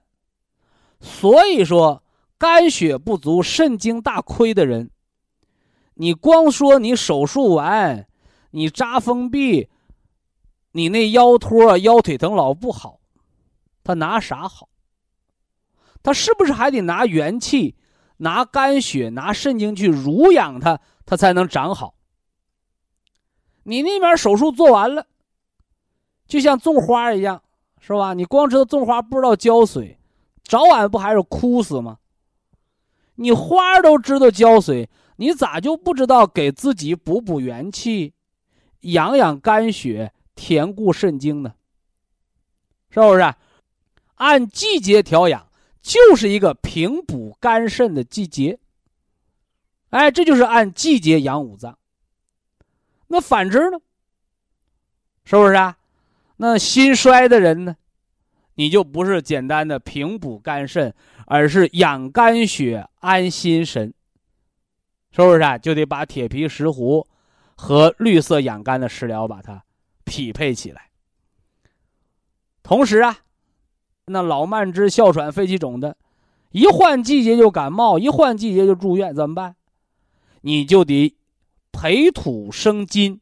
[1.02, 2.04] 所以说
[2.38, 4.92] 肝血不足、肾精大亏的人，
[5.96, 8.08] 你光说你手术完，
[8.52, 9.70] 你扎封闭，
[10.74, 13.00] 你那腰托、腰腿疼老不好，
[13.84, 14.70] 他拿啥好？
[16.04, 17.76] 他是不是还得拿元气、
[18.18, 21.96] 拿肝血、拿肾精去濡养他，他才能长好？
[23.64, 25.08] 你那边手术做完了。
[26.30, 27.44] 就像种花一样，
[27.82, 28.14] 是吧？
[28.14, 30.00] 你光知道种花，不知道浇水，
[30.44, 31.98] 早晚不还是枯死吗？
[33.16, 38.14] 你花都知道浇水，你咋就不知道给自己补补元气，
[38.82, 41.56] 养养肝血，填固肾精呢？
[42.92, 43.34] 是不是？
[44.16, 45.50] 按季节调养，
[45.82, 48.60] 就是一个平补肝肾的季节。
[49.90, 51.80] 哎，这就是按季节养五脏。
[53.08, 53.80] 那反之呢？
[55.26, 55.78] 是不是啊？
[56.42, 57.76] 那心衰的人呢？
[58.56, 60.94] 你就不是简单的平补肝肾，
[61.26, 63.94] 而是养肝血、安心神，
[65.12, 65.58] 是不是啊？
[65.58, 67.06] 就得把铁皮石斛
[67.56, 69.64] 和绿色养肝的食疗把它
[70.06, 70.90] 匹配起来。
[72.64, 73.18] 同时啊，
[74.06, 75.98] 那老慢支、哮喘、肺气肿的，
[76.52, 79.56] 一换季节就感冒，一换季节就住院，怎么办？
[80.42, 81.18] 你就得
[81.74, 83.20] 培土生金，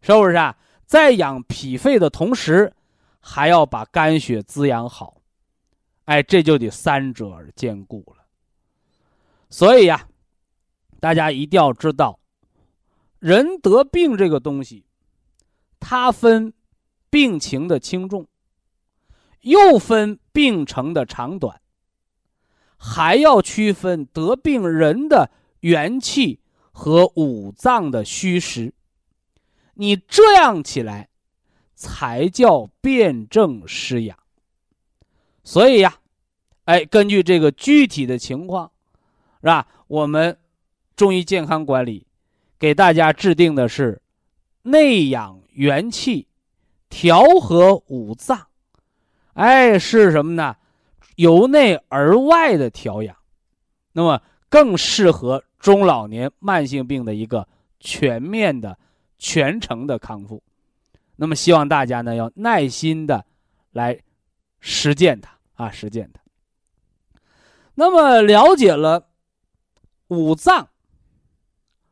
[0.00, 0.56] 是不是啊？
[0.86, 2.72] 在养脾肺的同时。
[3.24, 5.22] 还要把肝血滋养好，
[6.06, 8.24] 哎，这就得三者而兼顾了。
[9.48, 10.08] 所以呀，
[10.98, 12.18] 大家一定要知道，
[13.20, 14.86] 人得病这个东西，
[15.78, 16.52] 它分
[17.10, 18.26] 病情的轻重，
[19.42, 21.60] 又分病程的长短，
[22.76, 26.40] 还要区分得病人的元气
[26.72, 28.74] 和五脏的虚实。
[29.74, 31.08] 你这样起来。
[31.74, 34.16] 才叫辨证施养。
[35.42, 35.96] 所以呀，
[36.64, 38.70] 哎，根据这个具体的情况，
[39.40, 39.66] 是吧？
[39.88, 40.38] 我们
[40.94, 42.06] 中医健康管理
[42.56, 44.00] 给大家制定的是
[44.62, 46.28] 内养元气，
[46.88, 48.46] 调和五脏，
[49.32, 50.54] 哎，是什么呢？
[51.16, 53.16] 由内而外的调养，
[53.94, 57.48] 那么更适合中老年慢性病的一个
[57.80, 58.78] 全面的、
[59.22, 60.42] 全程的康复。
[61.14, 63.24] 那么，希望大家呢要耐心的
[63.70, 64.00] 来
[64.58, 66.20] 实践它啊，实践它。
[67.76, 69.08] 那么，了解了
[70.08, 70.68] 五脏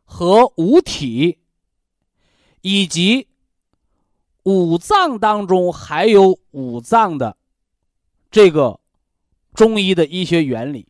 [0.03, 1.39] 和五体，
[2.63, 3.29] 以及
[4.43, 7.37] 五脏当中还有五脏的
[8.29, 8.81] 这个
[9.55, 10.89] 中医的医学原理。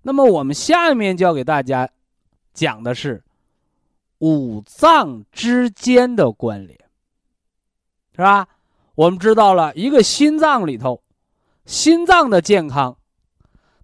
[0.00, 1.90] 那么，我们下面就要给大家
[2.54, 3.22] 讲的是
[4.18, 6.78] 五脏之间的关联。
[8.12, 8.48] 是吧？
[8.94, 11.02] 我们知道了一个心脏里头，
[11.66, 12.96] 心脏的健康，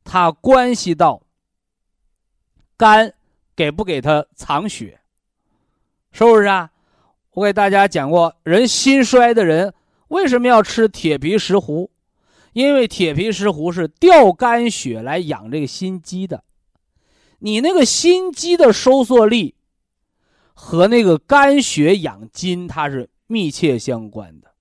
[0.04, 1.20] 它关系到
[2.78, 3.12] 肝
[3.54, 5.00] 给不给它藏血，
[6.12, 6.70] 是不是啊？
[7.32, 9.74] 我给大家讲过，人心衰的人
[10.08, 11.90] 为什么要吃铁皮石斛？
[12.54, 16.42] 因为铁皮石斛是调肝血来养这个心肌的。
[17.40, 19.54] 你那个心肌的收缩力
[20.64, 23.10] 和那个肝血养筋，它是。
[23.26, 24.52] 密切相关的，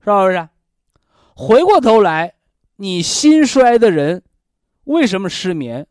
[0.00, 0.48] 是不是？
[1.36, 2.34] 回过头来，
[2.74, 4.24] 你心衰的人
[4.82, 5.86] 为什么失眠？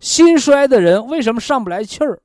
[0.00, 2.22] 心衰的人为什么上不来气儿？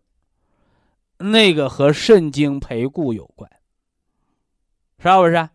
[1.20, 3.50] 那个和肾精培固有关，
[4.98, 5.50] 是不是？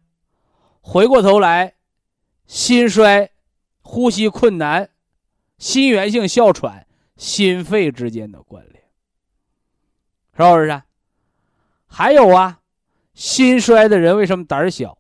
[0.80, 1.74] 回过头来，
[2.46, 3.30] 心衰、
[3.82, 4.88] 呼吸困难、
[5.58, 6.86] 心源性哮喘、
[7.18, 8.73] 心肺之间的关联，
[10.36, 10.82] 是不是？
[11.86, 12.60] 还有啊，
[13.14, 14.96] 心衰的人为什么胆小？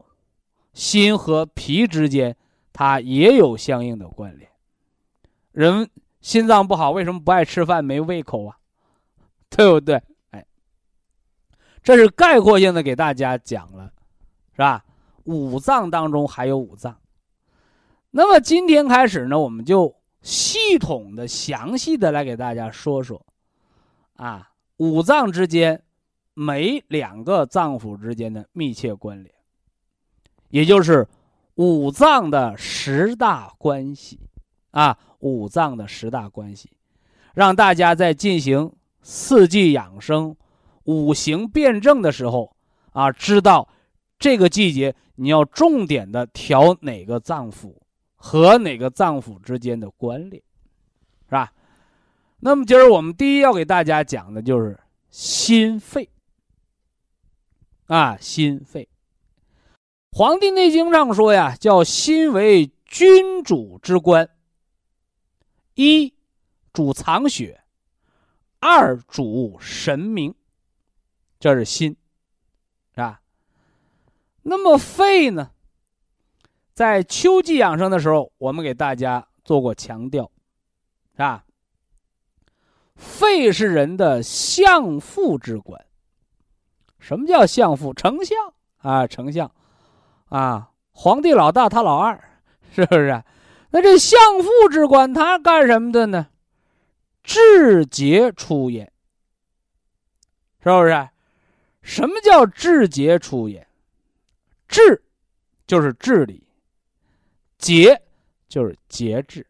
[0.72, 2.36] 心和脾之间，
[2.72, 4.50] 它也有相应的关联。
[5.52, 5.88] 人
[6.20, 8.56] 心脏不好，为什么不爱吃饭、没胃口啊？
[9.50, 10.02] 对不对？
[10.30, 10.44] 哎，
[11.82, 13.92] 这是概括性的给大家讲了，
[14.52, 14.84] 是吧？
[15.24, 16.96] 五脏当中还有五脏。
[18.10, 23.24] 那么今天开始呢，我们就系统的、详细的来给大家说说，
[24.14, 25.80] 啊，五脏之间。
[26.36, 29.32] 每两个脏腑之间的密切关联，
[30.48, 31.06] 也就是
[31.54, 34.18] 五脏的十大关系
[34.72, 36.68] 啊，五脏的十大关系，
[37.34, 40.34] 让大家在进行四季养生、
[40.86, 42.56] 五行辩证的时候
[42.90, 43.68] 啊，知道
[44.18, 47.76] 这个季节你要重点的调哪个脏腑
[48.16, 50.42] 和哪个脏腑之间的关联，
[51.26, 51.52] 是吧？
[52.46, 54.78] 那么今儿我们第一要给大家讲的就是
[55.08, 56.10] 心肺。
[57.86, 58.82] 啊，心肺，
[60.12, 64.28] 《黄帝内经》上说呀，叫心为君主之官。
[65.74, 66.12] 一
[66.70, 67.62] 主藏血，
[68.58, 70.34] 二主神明，
[71.40, 71.96] 这是心，
[72.90, 73.22] 是吧？
[74.42, 75.50] 那么肺呢？
[76.74, 80.30] 在秋季养生的时候，我们给大家做过强调，
[81.12, 81.46] 是吧？
[82.96, 85.84] 肺是人的相父之官。
[86.98, 87.92] 什么叫相父？
[87.92, 89.50] 丞相啊，丞相，
[90.28, 92.18] 啊，皇帝老大，他老二，
[92.72, 93.22] 是不是？
[93.70, 96.28] 那这相父之官，他干什么的呢？
[97.22, 98.92] 治节出也，
[100.62, 101.08] 是不是？
[101.82, 103.66] 什么叫治节出也？
[104.68, 105.02] 治
[105.66, 106.46] 就是治理，
[107.58, 108.00] 节
[108.48, 109.46] 就是节制。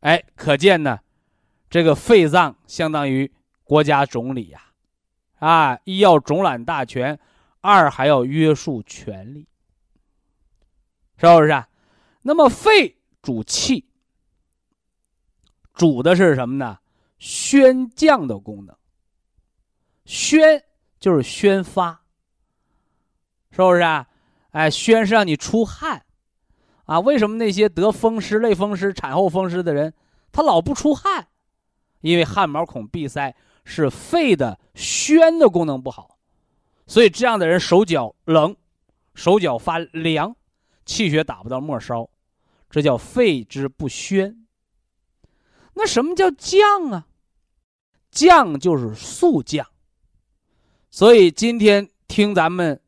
[0.00, 0.98] 哎，可见呢，
[1.70, 3.32] 这个肺脏相当于
[3.64, 4.60] 国家总理呀。
[5.38, 7.18] 啊，一要总揽大权，
[7.62, 9.48] 二还要约束权力，
[11.16, 11.64] 是不是？
[12.22, 13.88] 那么肺主气，
[15.72, 16.78] 主的是什么呢？
[17.18, 18.76] 宣降的功能。
[20.04, 20.62] 宣
[20.98, 22.02] 就是宣发，
[23.52, 24.06] 是不是啊？
[24.50, 26.04] 哎，宣是让你出汗，
[26.84, 29.94] 啊，为什么那些得风湿、类风湿、产后风湿的人，
[30.32, 31.28] 他老不出汗？
[32.00, 33.34] 因为汗毛孔闭塞
[33.64, 36.18] 是肺的宣的功能不好，
[36.86, 38.56] 所以这样的人手脚冷，
[39.14, 40.34] 手脚发凉，
[40.84, 42.08] 气血打不到末梢，
[42.70, 44.44] 这叫肺之不宣。
[45.74, 47.06] 那什么叫降啊？
[48.10, 49.66] 降就是速降。
[50.90, 52.80] 所以今天听咱们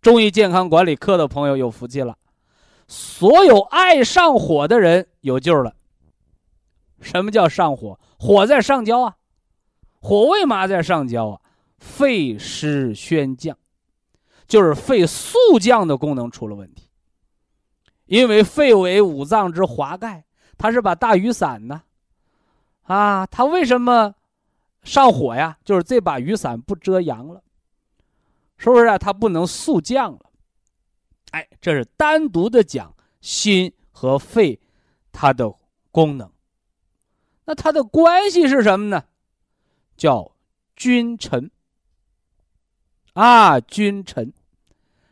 [0.00, 2.16] 中医健康管理课的朋友有福气了，
[2.88, 5.74] 所有爱上火的人有救了。
[7.00, 7.98] 什么叫上火？
[8.18, 9.16] 火在上焦啊，
[10.00, 11.40] 火为嘛在上焦啊？
[11.78, 13.56] 肺湿宣降，
[14.46, 16.88] 就是肺速降的功能出了问题。
[18.06, 20.24] 因为肺为五脏之华盖，
[20.56, 21.82] 它是把大雨伞呢，
[22.82, 24.14] 啊，它为什么？
[24.82, 27.42] 上火呀，就是这把雨伞不遮阳了，
[28.56, 28.96] 是不是啊？
[28.96, 30.20] 它不能速降了。
[31.32, 34.60] 哎，这是单独的讲心和肺
[35.10, 35.52] 它的
[35.90, 36.30] 功能。
[37.46, 39.04] 那它的关系是什么呢？
[39.96, 40.32] 叫
[40.74, 41.50] 君臣
[43.14, 44.32] 啊，君臣，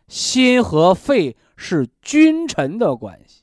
[0.08, 3.42] 心和肺是君臣的关系。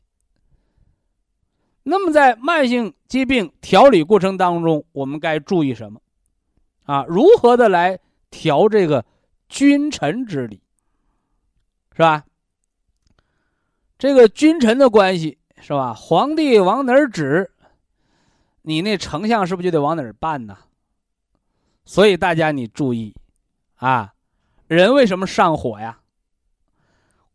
[1.83, 5.99] 那么在慢性疾病调理过程当中，我们该注意什么？
[6.83, 9.03] 啊，如何的来调这个
[9.49, 10.61] 君臣之理，
[11.93, 12.23] 是吧？
[13.97, 15.93] 这个君臣的关系是吧？
[15.93, 17.50] 皇帝往哪儿指，
[18.63, 20.57] 你那丞相是不是就得往哪儿办呢？
[21.83, 23.15] 所以大家你注意，
[23.75, 24.13] 啊，
[24.67, 25.99] 人为什么上火呀？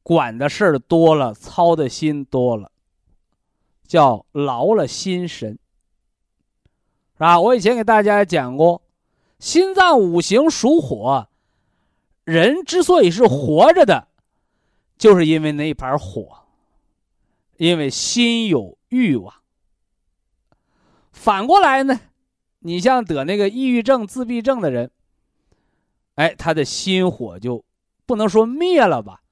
[0.03, 2.70] 管的事儿多了，操的心多了，
[3.87, 5.59] 叫劳了心神，
[7.14, 7.41] 是吧？
[7.41, 8.83] 我以前给大家讲过。
[9.39, 11.29] 心脏五行属火，
[12.24, 14.09] 人之所以是活着的，
[14.97, 16.39] 就是因为那一盘火。
[17.57, 19.35] 因为心有欲望。
[21.17, 21.99] 反过来呢，
[22.61, 24.91] 你像得那个抑郁症、自闭症的人，
[26.14, 27.64] 哎，他的心火就
[28.05, 29.23] 不能说灭了吧，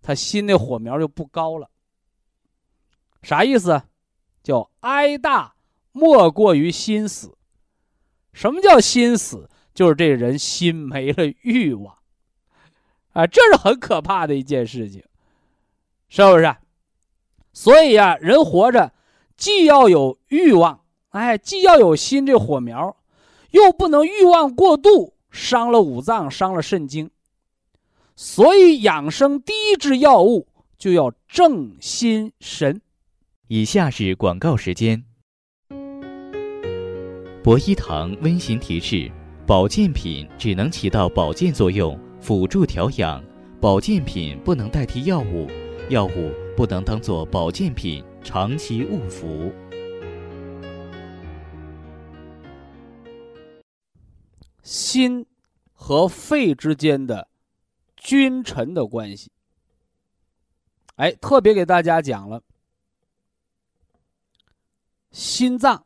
[0.00, 1.68] 他心的火苗就不高了。
[3.22, 3.82] 啥意思？
[4.42, 5.54] 叫哀大
[5.90, 7.36] 莫过于心死。
[8.32, 9.50] 什么叫心死？
[9.74, 11.96] 就是这人心没了欲望，
[13.12, 15.02] 啊，这是很可怕的一件事情，
[16.08, 16.56] 是不是？
[17.52, 18.92] 所以呀，人活着
[19.36, 20.81] 既要有欲望，
[21.12, 22.96] 哎，既要有心这火苗，
[23.52, 27.10] 又不能欲望过度，伤了五脏，伤了肾经。
[28.14, 30.46] 所以养生第一支药物
[30.76, 32.82] 就要正心神。
[33.48, 35.02] 以下是广告时间。
[37.42, 39.10] 博一堂温馨提示。
[39.44, 43.22] 保健品只能起到保健作用，辅助调养。
[43.60, 45.48] 保健品不能代替药物，
[45.88, 49.52] 药物不能当做保健品长期误服。
[54.72, 55.26] 心
[55.74, 57.28] 和肺之间的
[57.94, 59.30] 君臣的关系，
[60.96, 62.42] 哎，特别给大家讲了。
[65.10, 65.84] 心脏，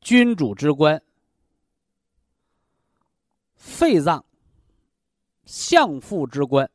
[0.00, 1.02] 君主之官。
[3.56, 4.24] 肺脏，
[5.44, 6.70] 相父之官。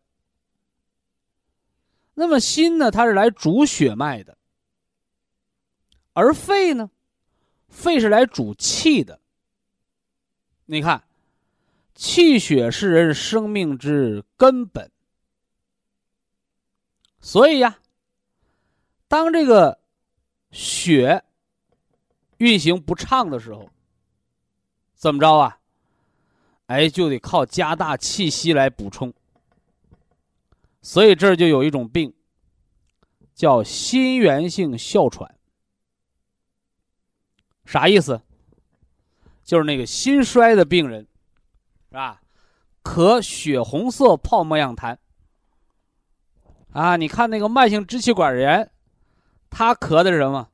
[2.14, 2.92] 那么心呢？
[2.92, 4.38] 它是来主血脉的，
[6.12, 6.92] 而肺呢？
[7.70, 9.21] 肺是来主气的。
[10.72, 11.04] 你看，
[11.94, 14.90] 气血是人生命之根本。
[17.20, 17.80] 所以呀，
[19.10, 19.82] 当这个
[20.50, 21.26] 血
[22.38, 23.70] 运行不畅的时候，
[24.96, 25.60] 怎么着啊？
[26.68, 29.14] 哎，就得靠加大气息来补充，
[30.82, 32.14] 所以这就有一种病，
[33.36, 35.38] 叫心源性哮喘。
[37.66, 38.22] 啥意思？
[39.52, 41.02] 就是那个心衰的病人，
[41.90, 42.22] 是吧？
[42.86, 44.96] 咳血红色泡沫样痰。
[46.72, 48.72] 啊，你看那个慢性支气管炎，
[49.50, 50.48] 他咳的是什么？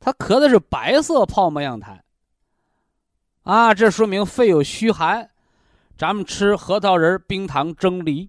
[0.00, 2.00] 他咳的是白色泡沫样痰。
[3.44, 5.30] 啊，这说明肺有虚寒。
[5.96, 8.28] 咱们吃核桃仁、冰糖蒸梨，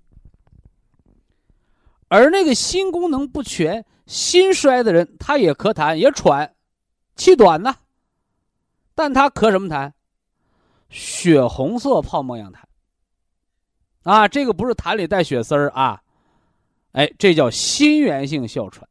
[2.10, 6.53] 而那个心功能不全、心衰的人，他也咳痰，也喘，
[7.16, 7.76] 气短呢。
[8.93, 9.91] 但他咳什么痰？
[10.89, 12.59] 血红色泡沫样痰。
[14.03, 16.01] 啊，这个不是痰里带血丝儿啊，
[16.91, 18.88] 哎，这叫心源性哮喘，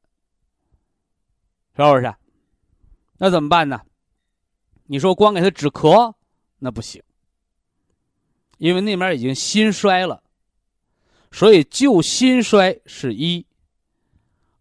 [1.76, 2.14] 是不是？
[3.18, 3.80] 那怎么办呢？
[4.86, 6.12] 你说光给他止咳，
[6.58, 7.00] 那不行，
[8.58, 10.22] 因为那边已经心衰了，
[11.30, 13.46] 所以救心衰是一，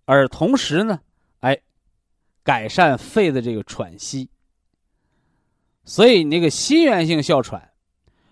[0.05, 1.01] 而同时呢，
[1.39, 1.59] 哎，
[2.43, 4.29] 改善肺的这个喘息。
[5.86, 7.71] 所以你，那个心源性哮喘，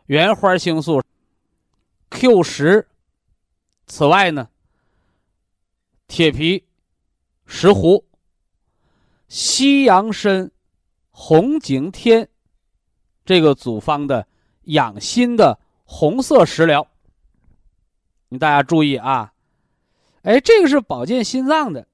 [0.05, 1.01] 原花青素
[2.09, 2.87] Q 十，
[3.87, 4.49] 此外呢，
[6.07, 6.65] 铁皮
[7.45, 8.05] 石斛、
[9.27, 10.49] 西洋参、
[11.09, 12.29] 红景天
[13.25, 14.27] 这个组方的
[14.63, 16.87] 养心的红色食疗，
[18.29, 19.33] 你大家注意啊！
[20.21, 21.87] 哎，这个是保健心脏的，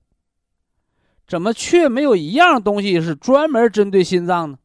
[1.28, 4.60] 怎么却没有一样东西是专门针对心脏呢？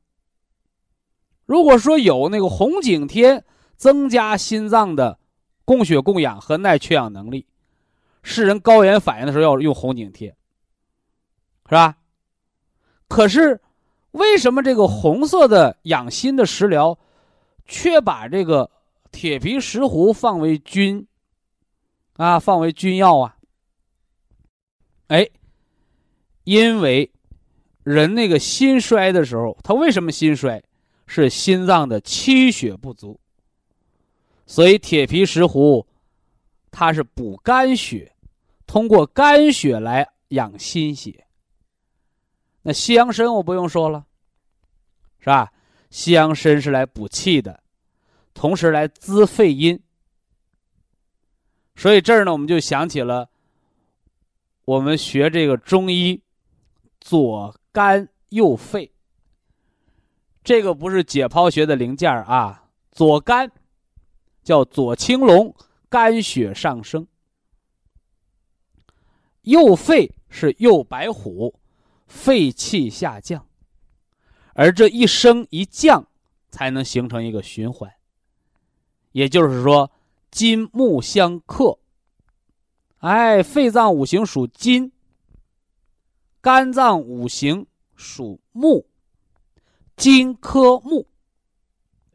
[1.53, 3.45] 如果说有那个红景天
[3.77, 5.19] 增加心脏的
[5.67, 7.47] 供血供氧和耐缺氧能力，
[8.23, 10.35] 是人高原反应的时候要用红景天，
[11.69, 11.99] 是吧？
[13.07, 13.61] 可是
[14.13, 16.99] 为什么这个红色的养心的食疗，
[17.67, 18.71] 却把这个
[19.11, 21.07] 铁皮石斛放为君
[22.17, 23.37] 啊，放为君药啊？
[25.09, 25.29] 哎，
[26.45, 27.13] 因为
[27.83, 30.65] 人那个心衰的时候，他为什么心衰？
[31.07, 33.21] 是心脏的气血不足，
[34.47, 35.87] 所以铁皮石斛，
[36.71, 38.15] 它是补肝血，
[38.67, 41.27] 通过肝血来养心血。
[42.63, 44.07] 那西洋参我不用说了，
[45.19, 45.53] 是吧？
[45.91, 47.63] 西洋参是来补气的，
[48.33, 49.79] 同时来滋肺阴。
[51.75, 53.29] 所以这儿呢，我们就想起了
[54.65, 56.23] 我们学这个中医，
[57.01, 58.91] 左肝右肺。
[60.45, 63.51] 这个不是解剖学的零件啊，左肝
[64.43, 65.55] 叫左青龙，
[65.89, 67.07] 肝血上升；
[69.43, 71.55] 右肺是右白虎，
[72.07, 73.47] 肺气下降。
[74.55, 76.07] 而这一升一降，
[76.51, 77.93] 才能形成一个循环。
[79.13, 79.91] 也就是说，
[80.31, 81.79] 金木相克。
[82.99, 84.93] 哎，肺脏五行属金，
[86.41, 88.87] 肝脏五行属木。
[90.03, 91.07] 金克木，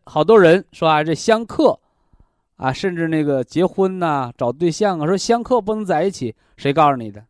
[0.03, 1.79] 好多人说啊，这相克，
[2.57, 7.25] 啊，甚至那个结婚呐、找对象啊，说相克不能在一起，谁告诉你的？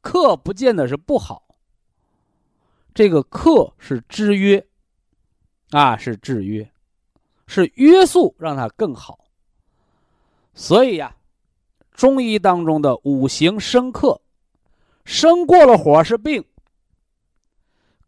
[0.00, 1.54] 克不见得是不好，
[2.94, 4.66] 这个克是制约，
[5.68, 6.72] 啊，是制约，
[7.46, 9.26] 是约束，让它更好。
[10.54, 11.14] 所以呀，
[11.92, 14.18] 中医当中的五行生克，
[15.04, 16.42] 生过了火是病。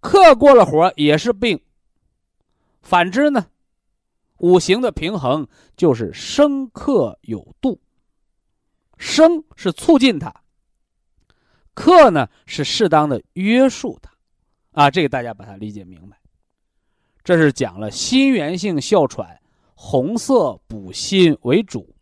[0.00, 1.60] 克过了火也是病。
[2.82, 3.46] 反之呢，
[4.38, 5.46] 五行的平衡
[5.76, 7.80] 就是生克有度。
[8.96, 10.34] 生是促进它，
[11.74, 14.10] 克呢是适当的约束它。
[14.72, 16.16] 啊，这个大家把它理解明白。
[17.22, 19.40] 这是讲了心源性哮喘，
[19.74, 21.94] 红色补心为主，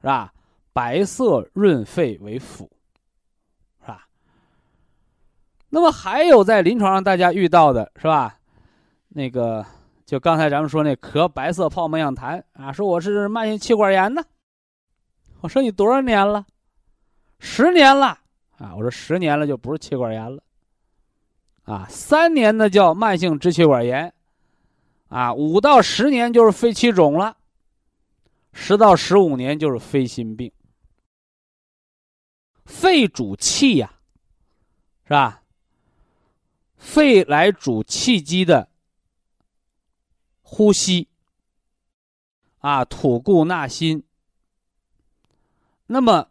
[0.00, 0.32] 是吧？
[0.72, 2.70] 白色润肺为辅。
[5.74, 8.38] 那么还有在临床上大家遇到的是吧？
[9.08, 9.64] 那个
[10.04, 14.22] 就刚才咱们说那咳白色泡沫样痰啊，说我是慢性气管炎呢。
[15.40, 16.44] 我说你多少年了？
[17.38, 18.18] 十年了
[18.58, 18.74] 啊！
[18.76, 20.42] 我说十年了就不是气管炎了
[21.64, 24.12] 啊，三年的叫慢性支气管炎
[25.08, 27.34] 啊，五到十年就是肺气肿了，
[28.52, 30.52] 十到十五年就是肺心病。
[32.66, 33.90] 肺主气呀，
[35.04, 35.41] 是吧？
[36.82, 38.68] 肺来主气机的
[40.42, 41.08] 呼吸，
[42.58, 44.02] 啊，吐故纳新。
[45.86, 46.28] 那么，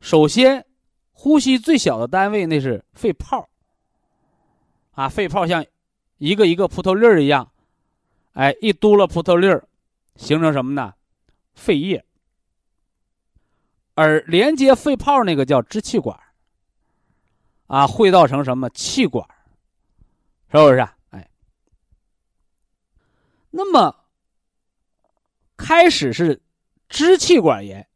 [0.00, 0.66] 首先，
[1.12, 3.48] 呼吸最小的单位那是肺泡，
[4.90, 5.64] 啊，肺泡像
[6.18, 7.52] 一个一个葡萄粒儿一样，
[8.32, 9.66] 哎，一嘟了葡萄粒儿，
[10.16, 10.92] 形成什么呢？
[11.54, 12.04] 肺叶。
[13.94, 16.18] 而连接肺泡那个叫支气管，
[17.68, 19.26] 啊，会道成什么气管？
[20.60, 20.96] 是不是啊？
[21.10, 21.28] 哎，
[23.50, 23.94] 那么
[25.56, 26.40] 开始是
[26.88, 27.88] 支气管炎，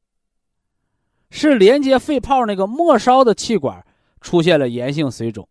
[1.31, 3.87] 是连接肺泡那个末梢的气管
[4.21, 5.49] 出现了炎性水肿。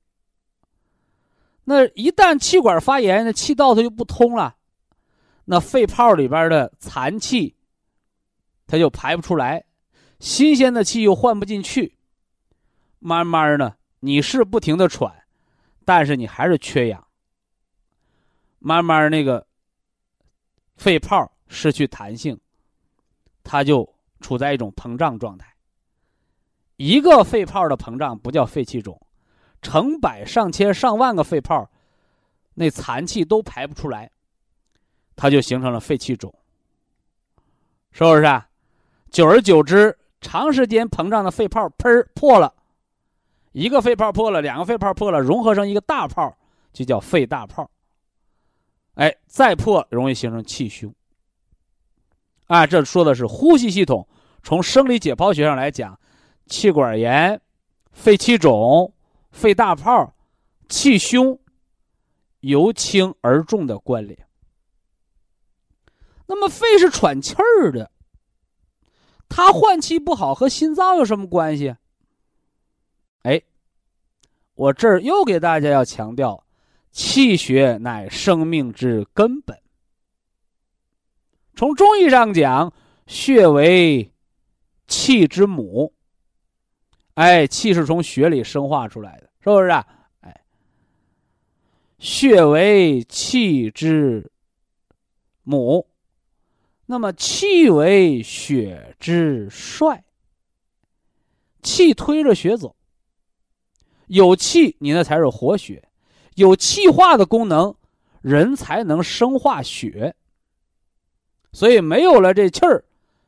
[1.63, 4.57] 那一旦气管发炎，那气道它就不通了，
[5.45, 7.55] 那肺泡里边的残气
[8.67, 9.63] 它就排不出来，
[10.19, 11.97] 新鲜的气又换不进去，
[12.99, 15.26] 慢慢呢，你是不停的喘。
[15.87, 17.07] 但是你还是缺氧，
[18.59, 19.47] 慢慢那个
[20.75, 22.37] 肺泡失去弹性，
[23.41, 25.55] 它就处在一种膨胀状态，
[26.75, 29.01] 一个肺泡的膨胀不叫肺气肿，
[29.61, 31.71] 成百上千上万个肺泡，
[32.55, 34.11] 那残气都排不出来，
[35.15, 36.37] 它就形成了肺气肿，
[37.91, 38.49] 是不是啊？
[39.09, 42.53] 久而久之，长时间膨胀的肺泡喷破了，
[43.57, 46.31] 一个肺泡破了，两个肺泡破了，融合成一个大泡，
[46.71, 47.67] 就叫肺大泡。
[48.93, 50.93] 哎，再破容易形成气胸。
[52.45, 54.07] 啊，这说的是呼吸系统。
[54.43, 55.99] 从生理解剖学上来讲，
[56.45, 57.41] 气管炎、
[57.91, 58.93] 肺气肿、
[59.31, 60.13] 肺大泡、
[60.69, 61.39] 气胸
[62.41, 64.27] 由轻而重的关联。
[66.27, 67.89] 那么，肺是喘气儿的，
[69.27, 71.75] 它换气不好和心脏有什么关系？
[74.57, 76.43] 我这儿又给大家要强调，
[76.91, 79.57] 气血乃生命之根本。
[81.55, 82.73] 从中医上讲，
[83.07, 84.11] 血为。
[84.89, 85.93] 气之母，
[87.15, 89.85] 哎，气是从血里生化出来的，是不是啊？
[90.21, 90.45] 哎，
[91.99, 94.31] 血为气之
[95.43, 95.89] 母，
[96.85, 100.05] 那么气为血之帅，
[101.61, 102.76] 气推着血走，
[104.07, 105.87] 有气你那才是活血，
[106.35, 107.73] 有气化的功能，
[108.21, 110.15] 人才能生化血，
[111.51, 112.83] 所以没有了这气儿。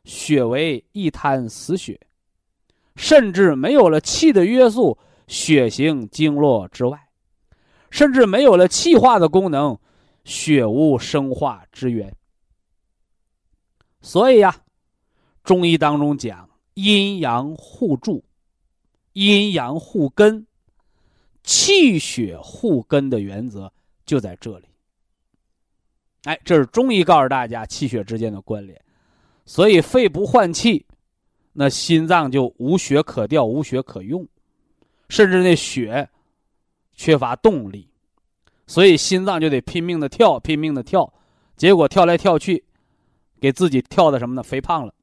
[0.06, 2.00] 血为一滩死血，
[2.96, 6.98] 甚至没有了气的约束，血行经络之外，
[7.92, 9.78] 甚至没有了气化的功能，
[10.24, 12.16] 血无生化之源。
[14.02, 14.64] 所以呀，
[15.44, 18.24] 中医当中讲阴阳互助、
[19.14, 20.48] 阴阳互根、
[21.44, 23.72] 气血互根的原则
[24.06, 24.66] 就在这里。
[26.24, 28.80] 哎，这是中医告诉大家气血之间的关联。
[29.46, 30.86] 所以肺不换气，
[31.54, 34.28] 那心脏就无血可调、无血可用，
[35.08, 36.08] 甚至那血
[36.94, 37.90] 缺乏动力，
[38.68, 41.12] 所以心脏就得拼命的跳、拼命的跳，
[41.56, 42.64] 结果跳来跳去，
[43.42, 44.44] 给自己跳的什么呢？
[44.44, 44.94] 肥胖了，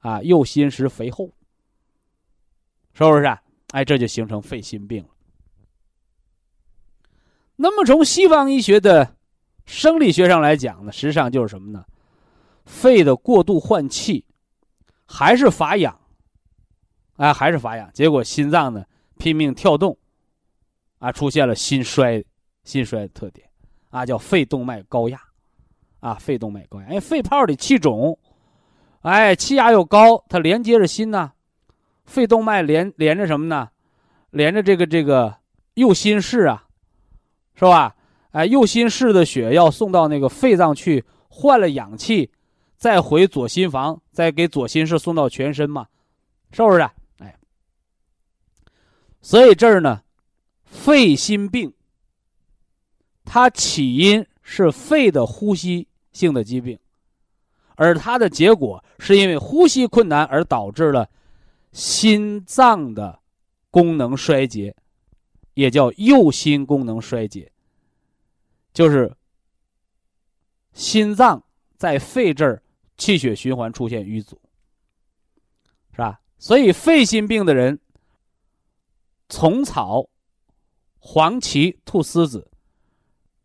[0.00, 1.30] 啊，又心实肥厚，
[2.92, 3.38] 是不是？
[3.68, 5.02] 哎，这就形成肺心病。
[7.62, 9.16] 那么从西方医学的
[9.66, 11.84] 生理学上来讲呢，实际上就是什么呢？
[12.64, 14.24] 肺的过度换气，
[15.04, 15.94] 还是乏氧，
[17.16, 18.82] 啊，还是乏氧，结果心脏呢
[19.18, 19.94] 拼命跳动，
[21.00, 22.24] 啊，出现了心衰，
[22.64, 23.46] 心衰的特点，
[23.90, 25.20] 啊，叫肺动脉高压，
[26.00, 28.18] 啊，肺动脉高压，因为肺泡里气肿，
[29.02, 31.32] 哎，气压又高，它连接着心呐，
[32.06, 33.68] 肺动脉连连着什么呢？
[34.30, 35.36] 连着这个这个
[35.74, 36.64] 右心室啊，
[37.60, 37.94] 是吧？
[38.32, 42.30] 哎，右心室的血要送到那个肺脏去换了氧气。
[42.78, 45.86] 再回左心房，再给左心室送到全身嘛，
[46.50, 46.80] 是不是？
[47.18, 47.36] 哎，
[49.20, 50.00] 所以这儿呢，
[50.64, 51.70] 肺心病，
[53.26, 56.78] 它起因是肺的呼吸性的疾病，
[57.74, 61.06] 而它的结果是因为呼吸困难而导致了
[61.72, 63.18] 心脏的
[63.70, 64.74] 功能衰竭，
[65.54, 67.52] 也叫右心功能衰竭，
[68.72, 69.16] 就是
[70.72, 71.44] 心脏
[71.76, 72.62] 在肺这儿。
[72.96, 74.38] 气血循环出现淤阻，
[75.92, 76.20] 是吧？
[76.38, 77.80] 所以肺心病的人，
[79.30, 80.10] 虫草、
[80.98, 82.50] 黄芪、菟丝子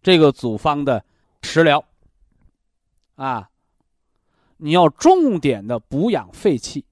[0.02, 1.06] 这个组方的
[1.42, 1.86] 食疗
[3.16, 3.50] 啊，
[4.58, 6.84] 你要重点的补养肺气，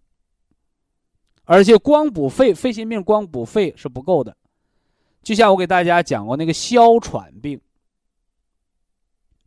[1.43, 4.38] 而且光补肺，肺心病光补肺是不够的。
[5.24, 7.60] 就像我给大家讲过那个哮喘病，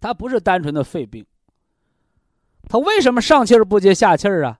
[0.00, 1.24] 它不是单纯的肺病。
[2.68, 4.58] 他为什么上气儿不接下气儿啊？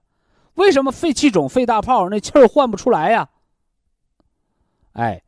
[0.53, 3.29] 为什么肺气肿、肺大泡那气儿换不出来呀？
[4.93, 5.21] 哎，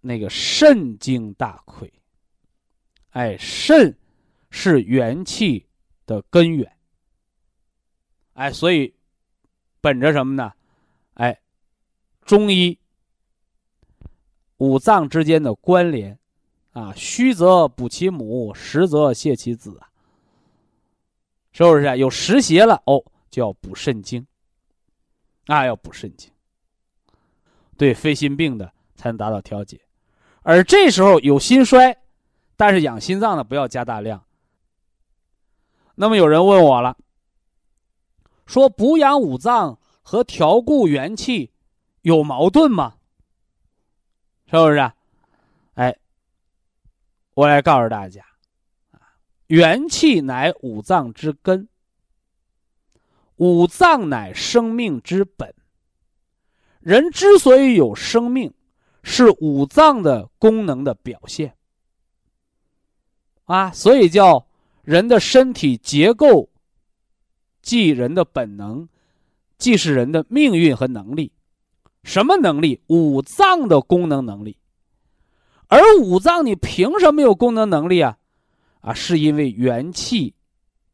[0.00, 1.90] 那个肾经大亏。
[3.10, 3.96] 哎，肾
[4.50, 5.66] 是元气
[6.04, 6.70] 的根源。
[8.34, 8.92] 哎，所以
[9.80, 10.52] 本着什么呢？
[11.14, 11.40] 哎，
[12.24, 12.78] 中医
[14.58, 16.18] 五脏之间的关联
[16.72, 19.88] 啊，虚则补其母，实则泻其子啊。
[21.52, 22.82] 是不是有湿邪了？
[22.84, 24.26] 哦，就要补肾经，
[25.46, 26.30] 啊，要补肾经，
[27.78, 29.80] 对肺心病的才能达到调节。
[30.42, 31.96] 而这时候有心衰，
[32.56, 34.22] 但是养心脏的不要加大量。
[35.94, 36.98] 那么有人问我了，
[38.44, 41.52] 说补养五脏和调固元气
[42.02, 42.95] 有矛盾吗？
[44.48, 44.92] 是不是？
[45.74, 45.96] 哎，
[47.34, 48.24] 我来告诉大家。
[49.48, 51.68] 元气乃五脏之根，
[53.36, 55.54] 五脏乃生命之本。
[56.80, 58.54] 人之所以有生命，
[59.02, 61.56] 是五脏的功能的表现。
[63.44, 64.46] 啊，所以叫
[64.82, 66.48] 人的身体结构，
[67.62, 68.88] 即人的本能，
[69.58, 71.32] 既是人的命运和能力。
[72.06, 72.80] 什么能力？
[72.86, 74.56] 五脏的功能能力。
[75.66, 78.16] 而五脏你凭什么有功能能力啊？
[78.80, 80.32] 啊，是因为元气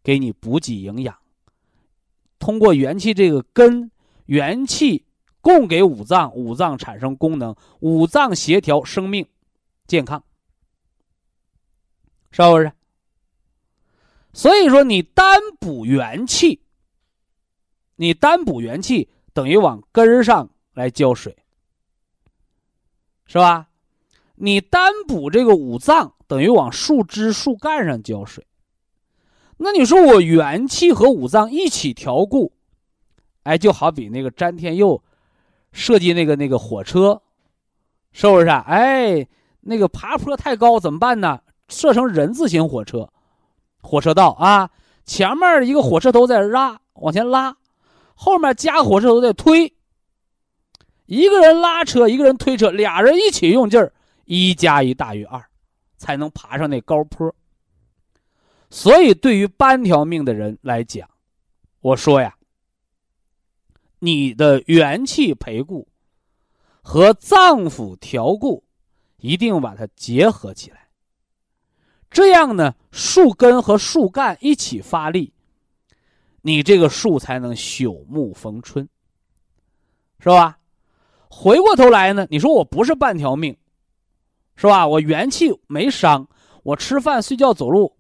[0.03, 1.15] 给你补给营养，
[2.39, 3.91] 通过元气这个根，
[4.25, 5.05] 元气
[5.43, 9.29] 供给五脏，五脏产生功能，五脏协调生命
[9.87, 10.25] 健康，
[12.31, 12.73] 是不是？
[14.33, 16.59] 所以说，你单补元气，
[17.97, 21.37] 你单补元气等于往根上来浇水，
[23.27, 23.69] 是吧？
[24.37, 28.47] 你单补这个五脏，等于往树枝、树干上浇水。
[29.59, 32.53] 那你说我元气和五脏一起调固，
[33.45, 35.01] 哎，就好比那个詹天佑
[35.71, 37.23] 设计那个那个火车，
[38.11, 38.49] 是不是？
[38.49, 39.27] 哎，
[39.61, 41.41] 那个爬坡太高怎么办呢？
[41.69, 43.09] 设成人字形火车，
[43.81, 44.71] 火车道啊，
[45.05, 47.57] 前面一个火车头在拉，往前拉，
[48.15, 49.73] 后面加火车头在推，
[51.07, 53.93] 一个人拉车，一个人推车，俩人一起用劲儿。
[54.25, 55.45] 一加一大于二，
[55.99, 57.35] 才能爬上那高坡。
[58.71, 61.07] 所以，对于半条命的人来讲，
[61.81, 62.35] 我说呀，
[63.99, 65.87] 你的元气培固
[66.81, 68.65] 和脏腑调固，
[69.19, 70.89] 一定把它结合起来。
[72.09, 75.35] 这样呢，树根和树干一起发力，
[76.43, 78.89] 你这个树才能朽木逢春，
[80.21, 80.59] 是吧？
[81.35, 83.57] 回过头来呢，你说我不是半条命。
[84.55, 84.87] 是吧？
[84.87, 86.29] 我元气没伤，
[86.63, 87.97] 我吃饭、睡觉、走路，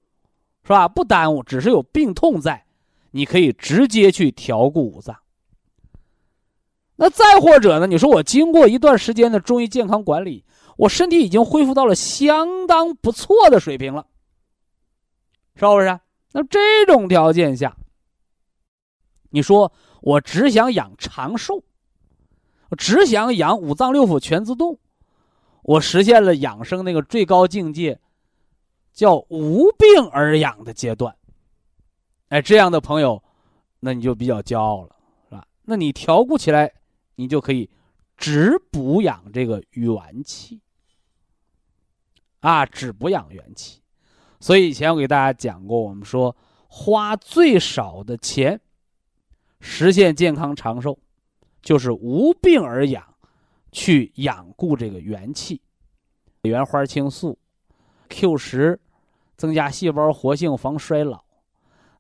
[0.62, 0.86] 是吧？
[0.86, 2.66] 不耽误，只是有病痛在，
[3.12, 5.16] 你可以直接去调固五脏。
[6.96, 7.86] 那再或者呢？
[7.86, 10.44] 你说我经过一段时间的中医健康管理，
[10.76, 14.06] 我身体已经恢复到了相当不错的水平了，
[15.56, 15.98] 是不是？
[16.32, 17.74] 那这种条件下，
[19.30, 19.72] 你说
[20.02, 21.64] 我只想养长寿，
[22.72, 24.78] 我只想养五脏六腑全自动。
[25.62, 28.00] 我实现了养生那个最高境界，
[28.94, 31.14] 叫无病而养的阶段。
[32.28, 33.22] 哎，这样的朋友，
[33.80, 34.96] 那你就比较骄傲了，
[35.28, 35.46] 是吧？
[35.64, 36.72] 那你调固起来，
[37.16, 37.68] 你就可以
[38.16, 40.58] 只补养这个元气，
[42.40, 43.82] 啊，只补养元气。
[44.40, 46.34] 所以以前我给大家讲过，我们说
[46.68, 48.58] 花最少的钱
[49.60, 50.98] 实现健康长寿，
[51.62, 53.02] 就是无病而养。
[53.74, 55.58] 去养固这个元气，
[56.42, 57.38] 原花青素、
[58.10, 58.78] Q 十，
[59.38, 61.24] 增加细胞活性，防衰老。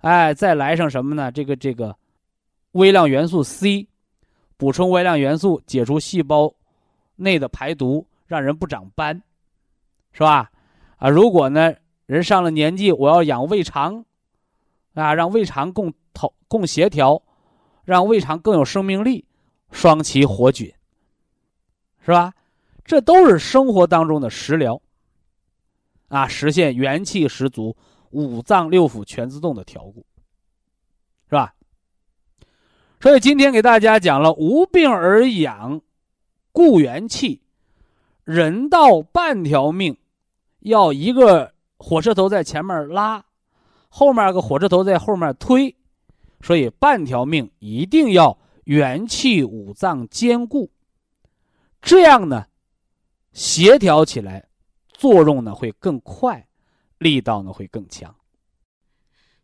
[0.00, 1.32] 哎，再来上什么呢？
[1.32, 1.96] 这个这个
[2.72, 3.88] 微量元素 C，
[4.58, 6.54] 补充微量元素，解除细胞
[7.16, 9.22] 内的排毒，让人不长斑，
[10.12, 10.50] 是吧？
[10.98, 14.04] 啊，如果呢人上了年纪，我要养胃肠，
[14.92, 17.22] 啊，让胃肠共同共协调，
[17.86, 19.24] 让胃肠更有生命力，
[19.72, 20.72] 双歧活菌。
[22.04, 22.34] 是吧？
[22.84, 24.82] 这都是生活当中的食疗，
[26.08, 27.76] 啊，实现元气十足、
[28.10, 30.04] 五脏六腑全自动的调固，
[31.28, 31.54] 是吧？
[33.00, 35.80] 所以今天给大家讲了无病而养，
[36.50, 37.40] 固元气，
[38.24, 39.96] 人到半条命，
[40.58, 43.24] 要一个火车头在前面拉，
[43.88, 45.76] 后面个火车头在后面推，
[46.40, 50.72] 所以半条命一定要元气五脏兼顾。
[51.80, 52.46] 这样呢，
[53.32, 54.48] 协调起来，
[54.92, 56.48] 作用呢会更快，
[56.98, 58.16] 力道呢会更强。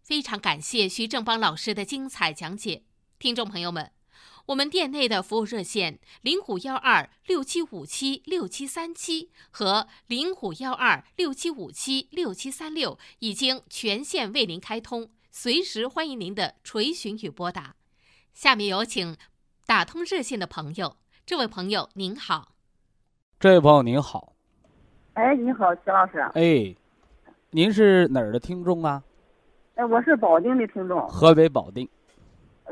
[0.03, 2.85] 非常感谢徐正邦老师的精彩讲解，
[3.19, 3.93] 听众朋友们，
[4.47, 17.75] 我们店内的服务热线零五幺二六七五七六七三七和零五幺二六七五七六七三六已经全线为您开通，随时欢迎您的垂询与拨打。
[18.39, 19.17] 下面有请
[19.67, 20.95] 打通热线的朋友。
[21.27, 22.53] 这位朋友您好，
[23.41, 24.33] 这位朋友您好，
[25.15, 26.21] 哎，你好，徐老师。
[26.35, 26.73] 哎，
[27.51, 29.03] 您是哪儿的听众啊？
[29.75, 31.05] 哎，我是保定的听众。
[31.09, 31.89] 河北保定。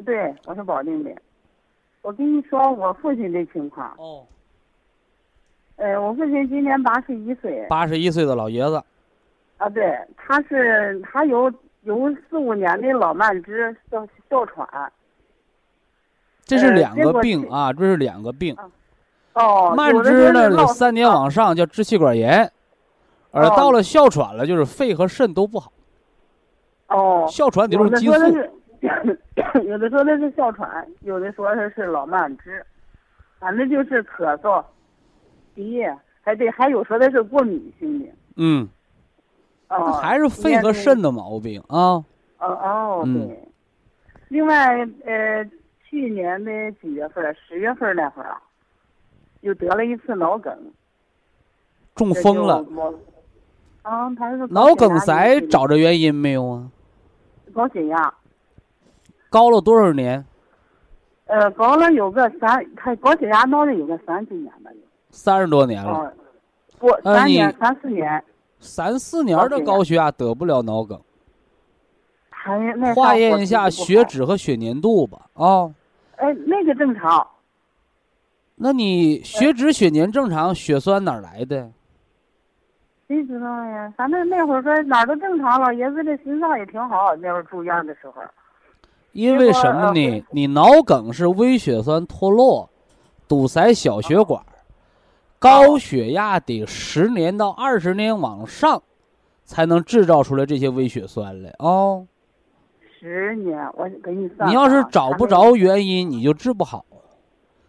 [0.04, 1.10] 对，我是保定的。
[2.02, 3.92] 我跟你说，我父亲的情况。
[3.98, 4.24] 哦。
[5.74, 7.66] 呃，我父亲今年八十一岁。
[7.68, 8.80] 八十一岁的老爷子。
[9.56, 11.52] 啊，对，他是他有
[11.82, 14.92] 有四五年的老慢支，哮哮喘。
[16.46, 18.56] 这是两个病啊，这是两个病。
[19.34, 22.50] 哦，慢支呢有三年往上叫支气管炎，
[23.32, 25.70] 而到了哮喘了就是肺和肾都不好。
[26.88, 27.26] 哦。
[27.28, 28.14] 哮喘得用激素。
[29.64, 32.64] 有的说的是哮喘，有的说的是老慢支。
[33.38, 34.64] 反正就是咳嗽、
[35.54, 35.82] 鼻，
[36.22, 38.06] 还对，还有说的是过敏性的。
[38.36, 38.66] 嗯，
[39.68, 41.76] 哦，还是肺和肾的毛病啊。
[41.78, 42.04] 哦
[42.38, 43.48] 哦，嗯对。
[44.28, 45.44] 另外，呃，
[45.88, 47.34] 去年的几月份儿？
[47.46, 48.42] 十月份儿那会儿啊，
[49.40, 50.52] 又得了一次脑梗，
[51.94, 52.64] 中风了。
[53.82, 56.68] 啊，他是脑梗塞找找着原因没有啊？
[57.54, 58.12] 高血压，
[59.30, 60.24] 高了多少年？
[61.26, 64.78] 呃，高了有个三，他高血压闹了有个三几年吧，有。
[65.10, 66.12] 三十多年了，哦，
[66.78, 68.24] 不，呃你三年三四年，
[68.58, 71.00] 三四年的高血压得不了脑梗。
[72.94, 73.68] 化验一下。
[73.68, 75.26] 血脂和血粘度吧。
[75.34, 75.74] 啊，
[76.16, 77.26] 哎，那个正常，
[78.54, 81.70] 那你血脂血粘正常，血栓哪儿来的？
[83.08, 83.92] 谁知道呀？
[83.96, 87.14] 反正那会儿说哪儿都正常，老爷子的心脏也挺好。
[87.16, 88.22] 那会儿住院的时候，
[89.12, 90.24] 因为什么呢？
[90.30, 92.68] 你脑梗是微血栓脱落，
[93.28, 94.42] 堵塞小血管，
[95.38, 98.82] 高血压得十年到二十年往上，
[99.44, 102.06] 才能制造出来这些微血栓来哦。
[103.06, 104.28] 十年，我给你。
[104.46, 106.84] 你要是找不着原因，你就治不好。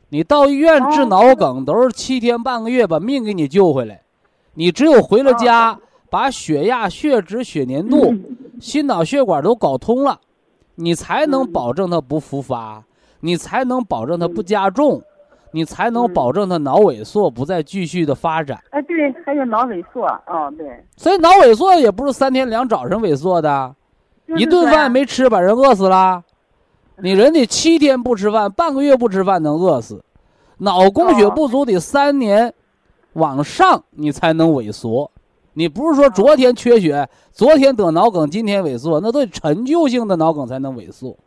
[0.09, 4.01] 你到医院治脑梗都是七天半个月把命给你救回来，
[4.55, 5.77] 你只有回了家，
[6.09, 8.15] 把血压、血脂、血粘度、
[8.59, 10.19] 心脑血管都搞通了，
[10.75, 12.83] 你才能嗯保证它不复发，
[13.19, 15.01] 你才能保证它不加重，
[15.51, 18.57] 你才能嗯保证它脑萎缩不再继续的发展。
[18.71, 23.77] 哎，对，还有脑萎缩，哦，对，所以脑萎缩也不是三天两早上萎缩的，就是
[24.35, 26.23] 一顿饭没吃把人饿死了，
[26.97, 30.03] 你人得七天不吃饭，半个月不吃饭能饿死，
[30.57, 32.53] 脑供血不足得三年
[33.13, 35.09] 往上你才能萎缩。
[35.53, 41.17] 你不是说昨天缺血，昨天得脑梗，今天萎缩，那都得陈旧性的脑梗才能萎缩。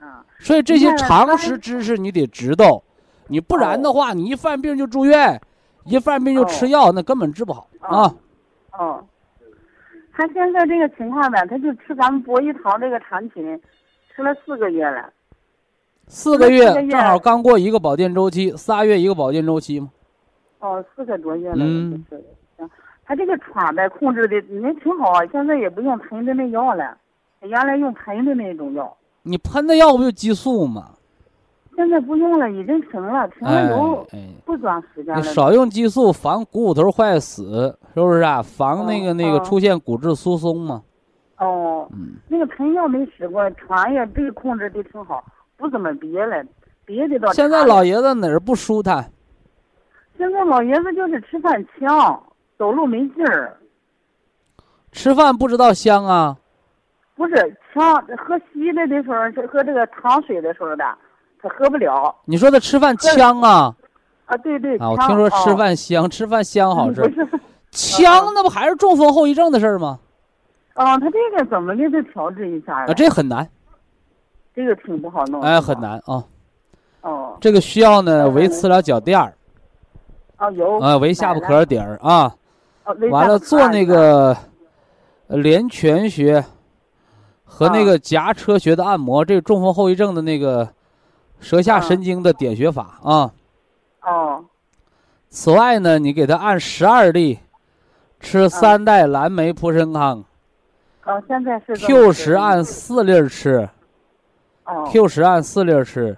[0.00, 2.82] 啊，所以这些常识知识你得知道，
[3.28, 5.40] 你不然的话，你一犯病就住院，
[5.84, 8.14] 一犯病就吃药，那根本治不好啊。
[8.72, 9.04] 哦，
[10.18, 13.44] 他现在这个情况呢，他就吃咱们博医堂这个产品，
[14.12, 15.08] 吃了四个月了。
[16.08, 19.88] 四个月正好刚过一个保健周期，仨月一个保健周期嘛。
[20.58, 22.68] 哦，四个多月了，嗯行。
[23.04, 26.98] 他这个喘呗，控制的也挺好啊，现在也不用喷的那药了，
[27.42, 30.96] 原来用喷的那种药，你喷的药不就激素吗？
[31.78, 35.20] 现在不用了，已经停了，停哎了有哎，不短时间了。
[35.20, 38.42] 你少用激素，防股骨头坏死，是不是啊？
[38.42, 40.82] 防那个哦那个哦出现骨质疏松嘛。
[41.36, 45.24] 哦，嗯，那个喷药没使过，喘也对控制的挺好，
[45.56, 46.44] 不怎么憋了，
[46.84, 49.08] 憋的到现在老爷子哪儿不舒坦？
[50.16, 52.20] 现在老爷子就是吃饭呛，
[52.58, 53.56] 走路没劲儿，
[54.90, 56.36] 吃饭不知道香啊？
[57.14, 57.34] 不是
[57.72, 60.84] 呛，喝稀的的时候是喝这个糖水的时候的，
[61.42, 63.74] 他喝不了你说他吃饭呛啊？
[64.26, 64.36] 啊。
[64.38, 67.08] 对对，啊，我听说吃哦饭香，吃饭香好吃不。
[67.70, 69.98] 是，呛那不还是中风后遗症的事儿吗？
[70.74, 73.48] 啊，他这个怎么给他调制一下啊，这很难，
[74.54, 75.40] 这个挺不好弄。
[75.42, 75.78] 哎，很。
[75.80, 76.24] 难啊。
[77.02, 79.32] 哦这个需要呢嗯围磁疗脚垫儿，
[80.38, 82.34] 哦，有啊，围下巴壳底儿啊。
[83.10, 84.36] 完了做那个
[85.28, 86.42] 呃连泉穴
[87.44, 90.68] 和那啊个夹车穴的按摩，这个中风后遗症的那个
[91.40, 92.98] 舌下啊神经的点穴法。
[93.02, 93.32] 啊。
[94.02, 94.44] 哦。
[95.30, 97.38] 此外呢，你给他按十二粒，
[98.20, 100.24] 吃三袋蓝莓普参康
[101.04, 103.68] 哦，现在是，Q 十按四粒吃。
[104.64, 106.16] 哦，Q 十按四粒吃。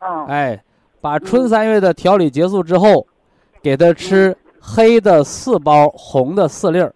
[0.00, 0.26] 哦。
[0.28, 0.62] 哎，
[1.00, 3.06] 把春三月的调理结束之后，
[3.62, 6.94] 给他吃黑的四包，红的四粒儿，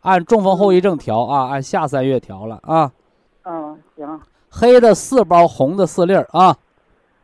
[0.00, 2.90] 按中风后遗症调啊，按下三月调了啊。
[3.44, 4.20] 嗯行。
[4.50, 6.56] 黑的四包，红的四粒儿啊，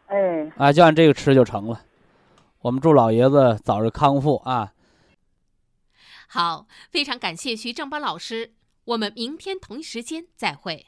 [0.06, 1.84] 哎啊，就按这个吃就成了。
[2.60, 4.72] 我们祝老爷子早日康复啊！
[6.28, 10.86] 好，非常感谢徐正邦老师，我们明天同一时间再会。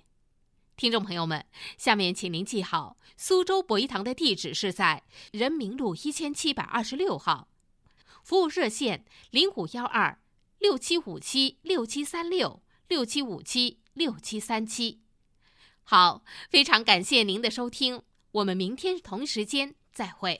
[0.76, 1.44] 听众朋友们，
[1.78, 5.02] 下面请您记好，苏州博一堂的地址是在
[5.32, 7.48] 人民路一千七百二十六号，
[8.22, 10.18] 服务热线零五幺二
[10.58, 15.00] 六七五七六七三六六七五七六七三七。
[15.84, 18.02] 好，非常感谢您的收听，
[18.36, 20.38] 我们明天同时间再会。